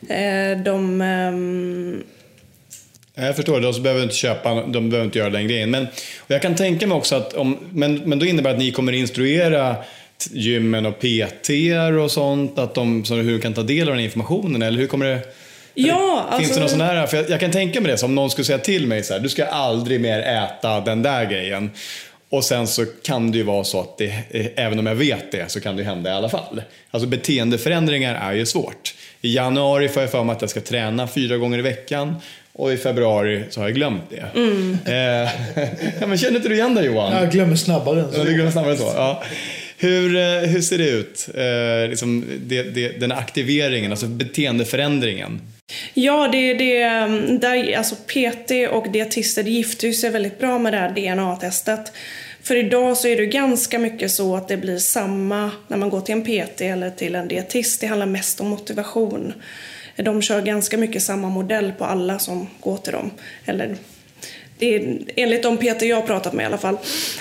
Eh, 0.10 0.58
de 0.64 1.02
ehm, 1.02 2.04
jag 3.16 3.36
förstår, 3.36 3.62
de 3.62 3.84
behöver 3.84 4.04
inte 4.04 4.16
köpa, 4.16 4.54
de 4.54 4.90
behöver 4.90 5.06
inte 5.06 5.20
göra 5.20 5.30
den 5.30 5.48
grejen. 5.48 5.72
Men 5.72 5.88
jag 6.28 6.42
kan 6.42 6.56
tänka 6.56 6.88
mig 6.88 6.98
också 6.98 7.16
att, 7.16 7.34
om, 7.34 7.58
men, 7.72 7.96
men 7.96 8.20
då 8.20 8.26
innebär 8.26 8.50
det 8.50 8.56
att 8.56 8.60
ni 8.60 8.72
kommer 8.72 8.94
instruera 8.94 9.76
gymmen 10.32 10.86
och 10.86 11.00
PT 11.00 11.50
och 12.04 12.12
sånt, 12.12 12.60
att 12.60 12.76
de, 12.76 13.06
så 13.06 13.16
hur 13.16 13.40
kan 13.40 13.54
ta 13.54 13.64
del 13.64 13.90
av 13.90 13.96
den 13.96 14.04
informationen? 14.04 14.62
Eller 14.62 14.80
hur 14.80 14.88
kommer 14.88 15.06
det... 15.06 15.20
Ja, 15.74 16.26
Finns 16.38 16.50
alltså... 16.50 16.54
det 16.54 16.60
någon 16.60 16.70
sån 16.70 16.82
här, 16.82 17.08
för 17.08 17.18
jag, 17.18 17.30
jag, 17.30 17.40
kan 17.40 17.52
tänka 17.52 17.82
mig 17.82 17.92
det, 17.92 18.04
om 18.04 18.16
någon 18.16 18.30
skulle 18.30 18.46
säga 18.46 18.58
till 18.58 18.88
mig 18.88 19.04
så 19.04 19.14
här, 19.14 19.20
du 19.20 19.30
ska 19.30 19.46
aldrig 19.46 20.02
mer 20.02 20.20
äta 20.20 20.80
den 20.80 21.02
där 21.02 21.26
grejen. 21.26 21.72
Och 22.30 22.44
sen 22.44 22.68
så 22.68 22.86
kan 22.86 23.32
det 23.32 23.38
ju 23.38 23.44
vara 23.44 23.64
så 23.64 23.80
att 23.80 23.98
det, 23.98 24.14
även 24.56 24.80
om 24.80 24.86
jag 24.86 24.96
vet 24.96 25.32
det, 25.32 25.52
så 25.52 25.62
kan 25.62 25.76
det 25.76 25.84
hända 25.84 26.10
i 26.10 26.14
alla 26.14 26.30
fall. 26.30 26.62
Alltså 26.92 27.08
beteendeförändringar 27.08 28.16
är 28.16 28.34
ju 28.34 28.46
svårt. 28.46 28.94
I 29.22 29.36
januari 29.36 29.90
får 29.90 30.02
jag 30.02 30.12
för 30.12 30.24
mig 30.24 30.36
att 30.36 30.42
jag 30.42 30.50
ska 30.50 30.62
träna 30.62 31.08
fyra 31.08 31.38
gånger 31.38 31.60
i 31.60 31.62
veckan. 31.62 32.16
Och 32.54 32.74
i 32.74 32.78
februari 32.78 33.44
så 33.50 33.60
har 33.60 33.68
jag 33.68 33.76
glömt 33.76 34.04
det. 34.10 34.26
Mm. 34.40 34.78
Eh, 34.86 34.94
ja, 36.00 36.08
men 36.08 36.18
känner 36.18 36.36
inte 36.36 36.50
du 36.50 36.56
igen 36.56 36.76
det 36.76 36.84
Johan? 36.84 37.14
Jag 37.14 37.32
glömmer 37.32 37.56
snabbare 37.56 38.00
än 38.00 38.12
så. 38.12 38.20
Ja, 38.20 38.24
du 38.24 38.34
glömmer 38.34 38.52
snabbare 38.52 38.72
än 38.72 38.78
så. 38.78 38.92
Ja. 38.96 39.24
Hur, 39.82 40.16
eh, 40.16 40.50
hur 40.50 40.62
ser 40.62 40.78
det 40.78 40.90
ut, 40.90 41.30
eh, 41.36 41.90
liksom 41.90 42.26
det, 42.48 42.64
det, 42.64 43.00
den 43.00 43.12
aktiveringen, 43.12 43.92
alltså 43.92 44.08
beteendeförändringen? 44.08 45.42
Ja, 45.94 46.28
det, 46.32 46.54
det, 46.54 46.84
där, 47.40 47.78
alltså 47.78 47.96
PT 47.96 48.52
och 48.72 48.92
dietister 48.92 49.44
gifter 49.44 49.92
sig 49.92 50.10
väldigt 50.10 50.40
bra 50.40 50.60
med 50.60 50.74
det 50.74 50.78
här 50.78 50.90
DNA-testet. 50.90 51.92
För 52.44 52.56
idag 52.56 52.98
så 52.98 53.08
är 53.08 53.18
det 53.18 53.26
ganska 53.26 53.80
mycket 53.80 54.12
så 54.12 54.36
att 54.36 54.48
det 54.48 54.58
blir 54.58 54.78
samma 54.78 55.52
när 55.68 55.78
man 55.78 55.90
går 55.90 56.02
till 56.02 56.16
en 56.16 56.24
PT 56.24 56.62
eller 56.62 56.90
till 56.90 57.16
en 57.16 57.28
dietist. 57.28 57.82
Det 57.82 57.88
handlar 57.88 58.08
mest 58.08 58.42
om 58.42 58.48
motivation. 58.48 59.34
De 59.96 60.22
kör 60.22 60.42
ganska 60.42 60.78
mycket 60.78 61.04
samma 61.04 61.30
modell 61.30 61.72
på 61.72 61.86
alla 61.86 62.20
som 62.20 62.48
går 62.60 62.78
till 62.78 62.94
dem. 62.94 63.12
Eller 63.46 63.76
det 64.62 64.76
är 64.76 64.98
enligt 65.16 65.44
de 65.44 65.58
Peter 65.58 65.86
jag 65.86 65.96
har 65.96 66.04
pratat 66.04 66.34
med 66.34 66.44
i 66.44 66.46
alla 66.46 66.58
fall. 66.58 66.78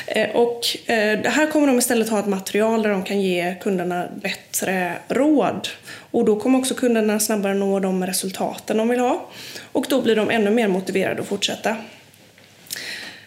Eh, 0.06 0.30
och 0.30 0.76
eh, 0.86 1.18
här 1.24 1.50
kommer 1.50 1.66
de 1.66 1.78
istället 1.78 2.08
ha 2.08 2.18
ett 2.18 2.26
material 2.26 2.82
där 2.82 2.90
de 2.90 3.04
kan 3.04 3.20
ge 3.20 3.54
kunderna 3.62 4.08
bättre 4.22 4.92
råd. 5.08 5.68
Och 6.10 6.24
då 6.24 6.40
kommer 6.40 6.58
också 6.58 6.74
kunderna 6.74 7.20
snabbare 7.20 7.54
nå 7.54 7.80
de 7.80 8.06
resultaten 8.06 8.76
de 8.76 8.88
vill 8.88 9.00
ha. 9.00 9.28
Och 9.72 9.86
då 9.88 10.02
blir 10.02 10.16
de 10.16 10.30
ännu 10.30 10.50
mer 10.50 10.68
motiverade 10.68 11.20
att 11.20 11.28
fortsätta. 11.28 11.76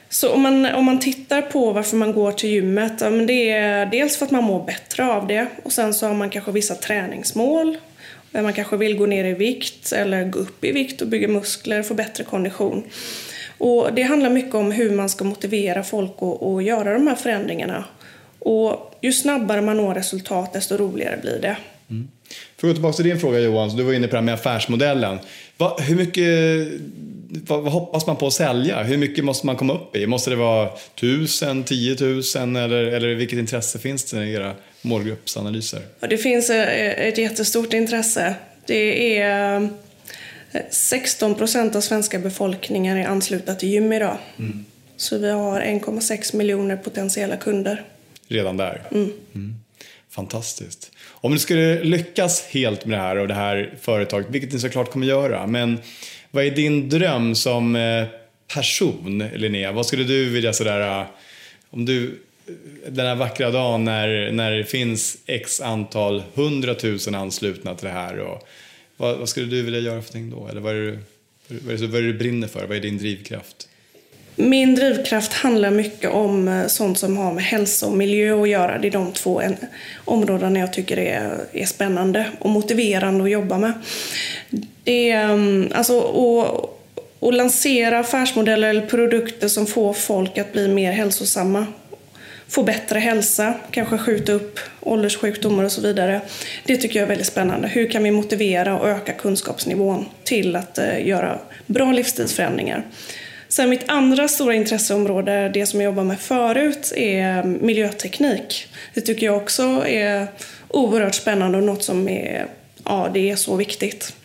Så 0.09 0.29
om 0.29 0.41
man, 0.41 0.65
om 0.65 0.85
man 0.85 0.99
tittar 0.99 1.41
på 1.41 1.71
varför 1.71 1.97
man 1.97 2.13
går 2.13 2.31
till 2.31 2.49
gymmet, 2.49 2.93
ja, 3.01 3.09
men 3.09 3.25
det 3.25 3.49
är 3.49 3.85
dels 3.85 4.17
för 4.17 4.25
att 4.25 4.31
man 4.31 4.43
mår 4.43 4.65
bättre 4.65 5.05
av 5.05 5.27
det 5.27 5.47
och 5.63 5.71
sen 5.71 5.93
så 5.93 6.07
har 6.07 6.13
man 6.13 6.29
kanske 6.29 6.51
vissa 6.51 6.75
träningsmål. 6.75 7.77
Man 8.31 8.53
kanske 8.53 8.77
vill 8.77 8.97
gå 8.97 9.05
ner 9.05 9.25
i 9.25 9.33
vikt 9.33 9.91
eller 9.91 10.23
gå 10.23 10.39
upp 10.39 10.63
i 10.63 10.71
vikt 10.71 11.01
och 11.01 11.07
bygga 11.07 11.27
muskler, 11.27 11.83
få 11.83 11.93
bättre 11.93 12.23
kondition. 12.23 12.83
Och 13.57 13.93
det 13.93 14.01
handlar 14.01 14.29
mycket 14.29 14.55
om 14.55 14.71
hur 14.71 14.91
man 14.91 15.09
ska 15.09 15.23
motivera 15.23 15.83
folk 15.83 16.11
att, 16.19 16.43
att 16.43 16.63
göra 16.63 16.93
de 16.93 17.07
här 17.07 17.15
förändringarna. 17.15 17.85
Och 18.39 18.95
ju 19.01 19.13
snabbare 19.13 19.61
man 19.61 19.77
når 19.77 19.93
resultat, 19.93 20.53
desto 20.53 20.77
roligare 20.77 21.17
blir 21.21 21.39
det. 21.41 21.57
Mm. 21.89 22.07
För 22.57 22.67
att 22.67 22.71
gå 22.71 22.73
tillbaka 22.73 22.95
till 22.95 23.05
din 23.05 23.19
fråga 23.19 23.39
Johan, 23.39 23.75
du 23.75 23.83
var 23.83 23.93
inne 23.93 24.07
på 24.07 24.11
det 24.11 24.17
här 24.17 24.25
med 24.25 24.33
affärsmodellen. 24.33 25.19
Va, 25.57 25.77
hur 25.79 25.95
mycket 25.95 26.67
vad, 27.47 27.63
vad, 27.63 27.73
hoppas 27.73 28.07
man 28.07 28.15
på 28.15 28.27
att 28.27 28.33
sälja? 28.33 28.83
Hur 28.83 28.97
mycket 28.97 29.25
måste 29.25 29.45
man 29.45 29.55
komma 29.55 29.73
upp 29.73 29.95
i? 29.95 30.07
Måste 30.07 30.29
det 30.29 30.35
vara 30.35 30.69
tusen, 30.99 31.63
tiotusen 31.63 32.55
eller, 32.55 32.83
eller 32.83 33.15
vilket 33.15 33.39
intresse 33.39 33.79
finns 33.79 34.03
det 34.03 34.25
i 34.25 34.33
era 34.33 34.53
målgruppsanalyser? 34.81 35.81
Ja, 35.99 36.07
det 36.07 36.17
finns 36.17 36.49
eh, 36.49 37.07
ett 37.07 37.17
jättestort 37.17 37.73
intresse. 37.73 38.35
Det 38.65 39.17
är 39.17 39.69
16 40.69 41.35
procent 41.35 41.75
av 41.75 41.81
svenska 41.81 42.19
befolkningen 42.19 42.97
är 42.97 43.07
anslutna 43.07 43.55
till 43.55 43.69
gym 43.69 43.93
idag. 43.93 44.17
Mm. 44.39 44.65
Så 44.97 45.17
vi 45.17 45.31
har 45.31 45.61
1,6 45.61 46.35
miljoner 46.35 46.77
potentiella 46.77 47.37
kunder. 47.37 47.83
Redan 48.27 48.57
där? 48.57 48.81
Mm. 48.91 49.11
Mm. 49.35 49.55
Fantastiskt. 50.09 50.91
Om 51.09 51.31
du 51.31 51.39
skulle 51.39 51.83
lyckas 51.83 52.41
helt 52.41 52.85
med 52.85 52.99
det 52.99 53.01
här 53.01 53.17
och 53.17 53.27
det 53.27 53.33
här 53.33 53.73
företaget, 53.81 54.29
vilket 54.29 54.53
ni 54.53 54.59
såklart 54.59 54.91
kommer 54.91 55.07
göra, 55.07 55.47
men 55.47 55.79
Vad 56.31 56.45
är 56.45 56.51
din 56.51 56.89
dröm 56.89 57.35
som 57.35 57.75
eh, 57.75 58.05
person, 58.53 59.23
Linnea? 59.35 59.71
Vad 59.71 59.85
skulle 59.85 60.03
du 60.03 60.29
vilja 60.29 60.53
sådär, 60.53 61.01
eh, 61.01 61.05
om 61.69 61.85
du, 61.85 62.19
den 62.87 63.05
här 63.05 63.15
vackra 63.15 63.51
dagen 63.51 63.83
när, 63.83 64.31
när 64.31 64.51
det 64.51 64.63
finns 64.63 65.17
x 65.25 65.61
antal 65.61 66.23
hundratusen 66.33 67.15
anslutna 67.15 67.75
till 67.75 67.87
det 67.87 67.93
här 67.93 68.19
och 68.19 68.47
vad, 69.03 69.17
vad, 69.17 69.29
skulle 69.29 69.45
du 69.45 69.61
vilja 69.61 69.79
göra 69.79 70.01
för 70.01 70.13
någonting 70.13 70.39
då? 70.39 70.47
Eller 70.47 70.61
vad 70.61 70.75
är, 70.75 70.81
det, 70.81 70.99
vad, 71.47 71.75
är 71.75 71.77
det, 71.77 71.87
vad 71.87 72.01
är 72.01 72.01
det 72.01 72.11
du 72.11 72.17
brinner 72.17 72.47
för? 72.47 72.65
Vad 72.67 72.77
är 72.77 72.81
din 72.81 72.97
drivkraft? 72.97 73.69
Min 74.35 74.75
drivkraft 74.75 75.33
handlar 75.33 75.71
mycket 75.71 76.11
om 76.11 76.47
eh, 76.47 76.67
sånt 76.67 76.97
som 76.97 77.17
har 77.17 77.33
med 77.33 77.43
hälsa 77.43 77.85
och 77.85 77.97
miljö 77.97 78.41
att 78.41 78.49
göra. 78.49 78.77
Det 78.77 78.87
är 78.87 78.91
de 78.91 79.11
två 79.11 79.41
områdena 80.05 80.59
jag 80.59 80.73
tycker 80.73 80.97
är, 80.97 81.45
är 81.53 81.65
spännande 81.65 82.31
och 82.39 82.49
motiverande 82.49 83.23
att 83.23 83.31
jobba 83.31 83.57
med. 83.57 83.73
Det 84.83 85.09
är, 85.11 85.73
alltså, 85.73 85.99
och, 85.99 86.79
och 87.19 87.33
lansera 87.33 87.99
affärsmodeller 87.99 88.69
eller 88.69 88.87
produkter 88.87 89.47
som 89.47 89.65
får 89.65 89.93
folk 89.93 90.37
att 90.37 90.53
bli 90.53 90.67
mer 90.67 90.91
hälsosamma 90.91 91.65
få 92.47 92.63
bättre 92.63 92.99
hälsa, 92.99 93.53
kanske 93.71 93.97
skjuta 93.97 94.31
upp 94.31 94.59
ålderssjukdomar 94.79 95.63
och 95.63 95.71
så 95.71 95.81
vidare. 95.81 96.21
Det 96.65 96.77
tycker 96.77 96.99
jag 96.99 97.03
är 97.03 97.09
väldigt 97.09 97.27
spännande. 97.27 97.67
Hur 97.67 97.89
kan 97.89 98.03
vi 98.03 98.11
motivera 98.11 98.79
och 98.79 98.89
öka 98.89 99.13
kunskapsnivån 99.13 100.05
till 100.23 100.55
att 100.55 100.79
uh, 100.79 101.07
göra 101.07 101.39
bra 101.65 101.91
livsstilsförändringar? 101.91 102.85
Sen 103.47 103.69
mitt 103.69 103.89
andra 103.89 104.27
stora 104.27 104.53
intresseområde, 104.53 105.49
det 105.53 105.65
som 105.65 105.81
jag 105.81 105.85
jobbar 105.85 106.03
med 106.03 106.19
förut, 106.19 106.93
är 106.95 107.43
miljöteknik. 107.43 108.67
Det 108.93 109.01
tycker 109.01 109.25
jag 109.25 109.37
också 109.37 109.63
är 109.87 110.27
oerhört 110.67 111.15
spännande 111.15 111.57
och 111.57 111.63
något 111.63 111.83
som 111.83 112.09
är, 112.09 112.47
ja, 112.85 113.09
det 113.13 113.31
är 113.31 113.35
så 113.35 113.55
viktigt. 113.55 114.15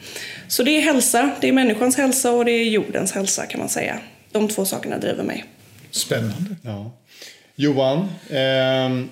Så 0.49 0.63
det 0.63 0.71
är 0.71 0.81
hälsa, 0.81 1.31
det 1.41 1.49
är 1.49 1.53
människans 1.53 1.97
hälsa 1.97 2.33
och 2.33 2.45
det 2.45 2.53
är 2.53 2.65
jordens 2.65 3.13
hälsa 3.13 3.47
kan 3.47 3.61
man 3.61 3.69
säga. 3.69 3.99
De 4.33 4.49
två 4.49 4.65
sakerna 4.65 4.99
driver 4.99 5.25
mig. 5.25 5.45
Spännande. 5.91 6.57
Ja. 6.63 6.93
Johan, 7.61 7.99
eh, 8.31 9.07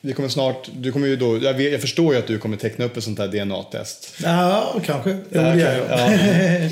vi 0.00 0.12
kommer 0.12 0.28
snart, 0.28 0.70
du 0.72 0.92
kommer 0.92 1.06
ju 1.06 1.16
då, 1.16 1.38
jag, 1.42 1.54
vet, 1.54 1.72
jag, 1.72 1.80
förstår 1.80 2.14
ju 2.14 2.18
att 2.18 2.26
du 2.26 2.38
kommer 2.38 2.56
teckna 2.56 2.84
upp 2.84 2.96
ett 2.96 3.04
sånt 3.04 3.18
här 3.18 3.28
DNA-test. 3.28 4.14
Ja, 4.22 4.80
kanske. 4.86 5.10
Jo, 5.10 5.40
det 5.40 5.60
gör 5.60 5.76
jag. 5.76 5.86
Ja. 5.90 6.70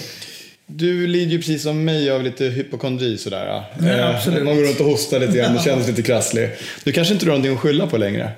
Du 0.66 1.06
lider 1.06 1.32
ju 1.32 1.38
precis 1.38 1.62
som 1.62 1.84
mig 1.84 2.10
av 2.10 2.22
lite 2.22 2.44
hypokondri 2.44 3.18
sådär. 3.18 3.64
Ja, 3.80 4.14
absolut. 4.14 4.44
Man 4.44 4.56
går 4.56 4.62
runt 4.62 4.80
och 4.80 4.86
hostar 4.86 5.20
lite 5.20 5.38
grann 5.38 5.56
och 5.56 5.62
känns 5.62 5.88
lite 5.88 6.02
krasslig. 6.02 6.50
Du 6.84 6.92
kanske 6.92 7.14
inte 7.14 7.26
har 7.26 7.30
någonting 7.30 7.52
att 7.52 7.60
skylla 7.60 7.86
på 7.86 7.96
längre? 7.96 8.30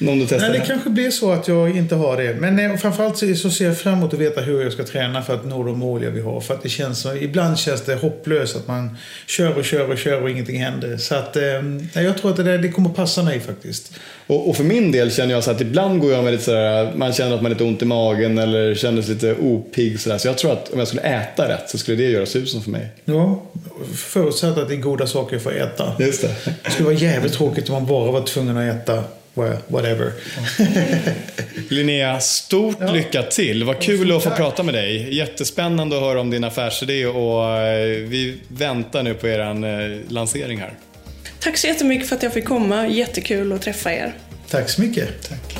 Någon 0.00 0.18
du 0.18 0.26
testar? 0.26 0.48
Nej, 0.48 0.58
det 0.58 0.66
kanske 0.66 0.90
blir 0.90 1.10
så 1.10 1.32
att 1.32 1.48
jag 1.48 1.76
inte 1.76 1.94
har 1.94 2.16
det. 2.16 2.34
Men 2.34 2.58
eh, 2.58 2.76
framförallt 2.76 3.18
så, 3.18 3.34
så 3.34 3.50
ser 3.50 3.66
jag 3.66 3.78
fram 3.78 3.94
emot 3.94 4.14
att 4.14 4.20
veta 4.20 4.40
hur 4.40 4.62
jag 4.62 4.72
ska 4.72 4.84
träna 4.84 5.22
för 5.22 5.34
att 5.34 5.44
nå 5.44 5.64
de 5.64 5.78
mål 5.78 6.02
jag 6.02 6.10
vill 6.10 6.22
ha. 6.22 6.40
För 6.40 6.54
att 6.54 6.62
det 6.62 6.68
känns 6.68 7.00
så, 7.00 7.14
ibland 7.16 7.58
känns 7.58 7.82
det 7.82 7.94
hopplöst 7.94 8.56
att 8.56 8.68
man 8.68 8.96
kör 9.26 9.58
och 9.58 9.64
kör 9.64 9.90
och 9.90 9.98
kör 9.98 10.22
och 10.22 10.30
ingenting 10.30 10.62
händer. 10.62 10.96
Så 10.96 11.14
att, 11.14 11.36
eh, 11.36 11.42
jag 12.04 12.18
tror 12.18 12.30
att 12.30 12.36
det, 12.36 12.42
där, 12.42 12.58
det 12.58 12.68
kommer 12.68 12.90
passa 12.90 13.22
mig 13.22 13.40
faktiskt. 13.40 13.92
Och, 14.26 14.48
och, 14.48 14.56
för 14.56 14.64
min 14.64 14.92
del 14.92 15.12
känner 15.12 15.34
jag 15.34 15.44
så 15.44 15.50
att 15.50 15.60
ibland 15.60 16.00
går 16.00 16.12
jag 16.12 16.24
med 16.24 16.32
lite 16.32 16.44
sådär, 16.44 16.92
man 16.96 17.12
känner 17.12 17.34
att 17.34 17.42
man 17.42 17.44
har 17.44 17.50
lite 17.50 17.64
ont 17.64 17.82
i 17.82 17.84
magen 17.84 18.38
eller 18.38 18.74
känner 18.74 19.02
sig 19.02 19.14
lite 19.14 19.34
opigg 19.34 20.00
sådär. 20.00 20.18
Så 20.18 20.28
jag 20.28 20.38
tror 20.38 20.52
att 20.52 20.72
om 20.72 20.78
jag 20.78 20.88
skulle 20.88 21.02
äta 21.02 21.48
rätt 21.48 21.70
så 21.70 21.78
skulle 21.78 21.96
det 21.96 22.10
göra 22.10 22.26
susen 22.26 22.62
för 22.62 22.70
mig. 22.70 22.88
Ja, 23.04 23.42
förutsatt 23.94 24.58
att 24.58 24.68
det 24.68 24.74
är 24.74 24.76
goda 24.76 25.06
saker 25.06 25.38
för 25.38 25.50
att 25.50 25.56
äta. 25.56 25.92
Just 25.98 26.22
det. 26.22 26.34
Det 26.64 26.70
skulle 26.70 26.88
vara 26.88 26.98
jävligt 26.98 27.32
tråkigt 27.32 27.68
om 27.68 27.74
man 27.74 27.86
bara 27.86 28.12
var 28.12 28.22
tvungen 28.22 28.56
att 28.56 28.74
äta 28.74 29.04
whatever. 29.68 30.12
Linnea, 31.68 32.20
stort 32.20 32.76
ja. 32.80 32.92
lycka 32.92 33.22
till. 33.22 33.64
Vad 33.64 33.80
kul 33.80 34.16
att 34.16 34.22
få 34.22 34.30
prata 34.30 34.62
med 34.62 34.74
dig. 34.74 35.14
Jättespännande 35.16 35.96
att 35.96 36.02
höra 36.02 36.20
om 36.20 36.30
din 36.30 36.44
affärsidé 36.44 37.06
och 37.06 37.46
eh, 37.46 37.86
vi 37.86 38.38
väntar 38.48 39.02
nu 39.02 39.14
på 39.14 39.28
er 39.28 39.40
eh, 39.40 39.98
lansering 40.08 40.58
här. 40.58 40.74
Tack 41.40 41.56
så 41.56 41.66
jättemycket 41.66 42.08
för 42.08 42.16
att 42.16 42.22
jag 42.22 42.32
fick 42.32 42.44
komma. 42.44 42.88
Jättekul 42.88 43.52
att 43.52 43.62
träffa 43.62 43.92
er. 43.92 44.14
Tack 44.50 44.70
så 44.70 44.82
mycket. 44.82 45.28
Tack. 45.28 45.59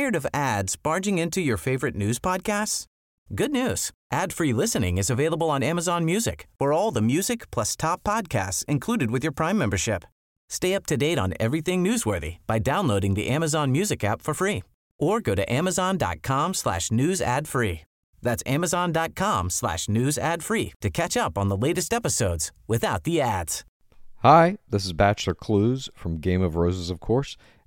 Tired 0.00 0.16
of 0.16 0.26
ads 0.32 0.76
barging 0.76 1.18
into 1.18 1.42
your 1.42 1.58
favorite 1.58 1.94
news 1.94 2.18
podcasts? 2.18 2.86
Good 3.34 3.52
news. 3.52 3.90
Ad-free 4.10 4.54
listening 4.54 4.96
is 4.96 5.10
available 5.10 5.50
on 5.50 5.62
Amazon 5.62 6.06
Music 6.06 6.46
for 6.58 6.72
all 6.72 6.90
the 6.90 7.02
music 7.02 7.50
plus 7.50 7.76
top 7.76 8.02
podcasts 8.02 8.64
included 8.64 9.10
with 9.10 9.22
your 9.22 9.32
Prime 9.32 9.58
membership. 9.58 10.04
Stay 10.48 10.74
up 10.74 10.86
to 10.86 10.96
date 10.96 11.18
on 11.18 11.34
everything 11.38 11.84
newsworthy 11.84 12.38
by 12.46 12.58
downloading 12.58 13.12
the 13.12 13.28
Amazon 13.28 13.72
Music 13.72 14.02
app 14.02 14.22
for 14.22 14.32
free 14.32 14.62
or 14.98 15.20
go 15.20 15.34
to 15.34 15.52
amazon.com 15.52 16.54
slash 16.54 16.90
news 16.90 17.20
ad 17.20 17.46
free. 17.46 17.82
That's 18.22 18.42
amazon.com 18.46 19.50
slash 19.50 19.86
news 19.86 20.16
ad 20.16 20.42
free 20.42 20.72
to 20.80 20.88
catch 20.88 21.14
up 21.14 21.36
on 21.36 21.48
the 21.48 21.58
latest 21.58 21.92
episodes 21.92 22.52
without 22.66 23.04
the 23.04 23.20
ads. 23.20 23.64
Hi, 24.22 24.56
this 24.66 24.86
is 24.86 24.94
Bachelor 24.94 25.34
Clues 25.34 25.90
from 25.94 26.20
Game 26.20 26.40
of 26.40 26.56
Roses, 26.56 26.88
of 26.88 27.00
course, 27.00 27.36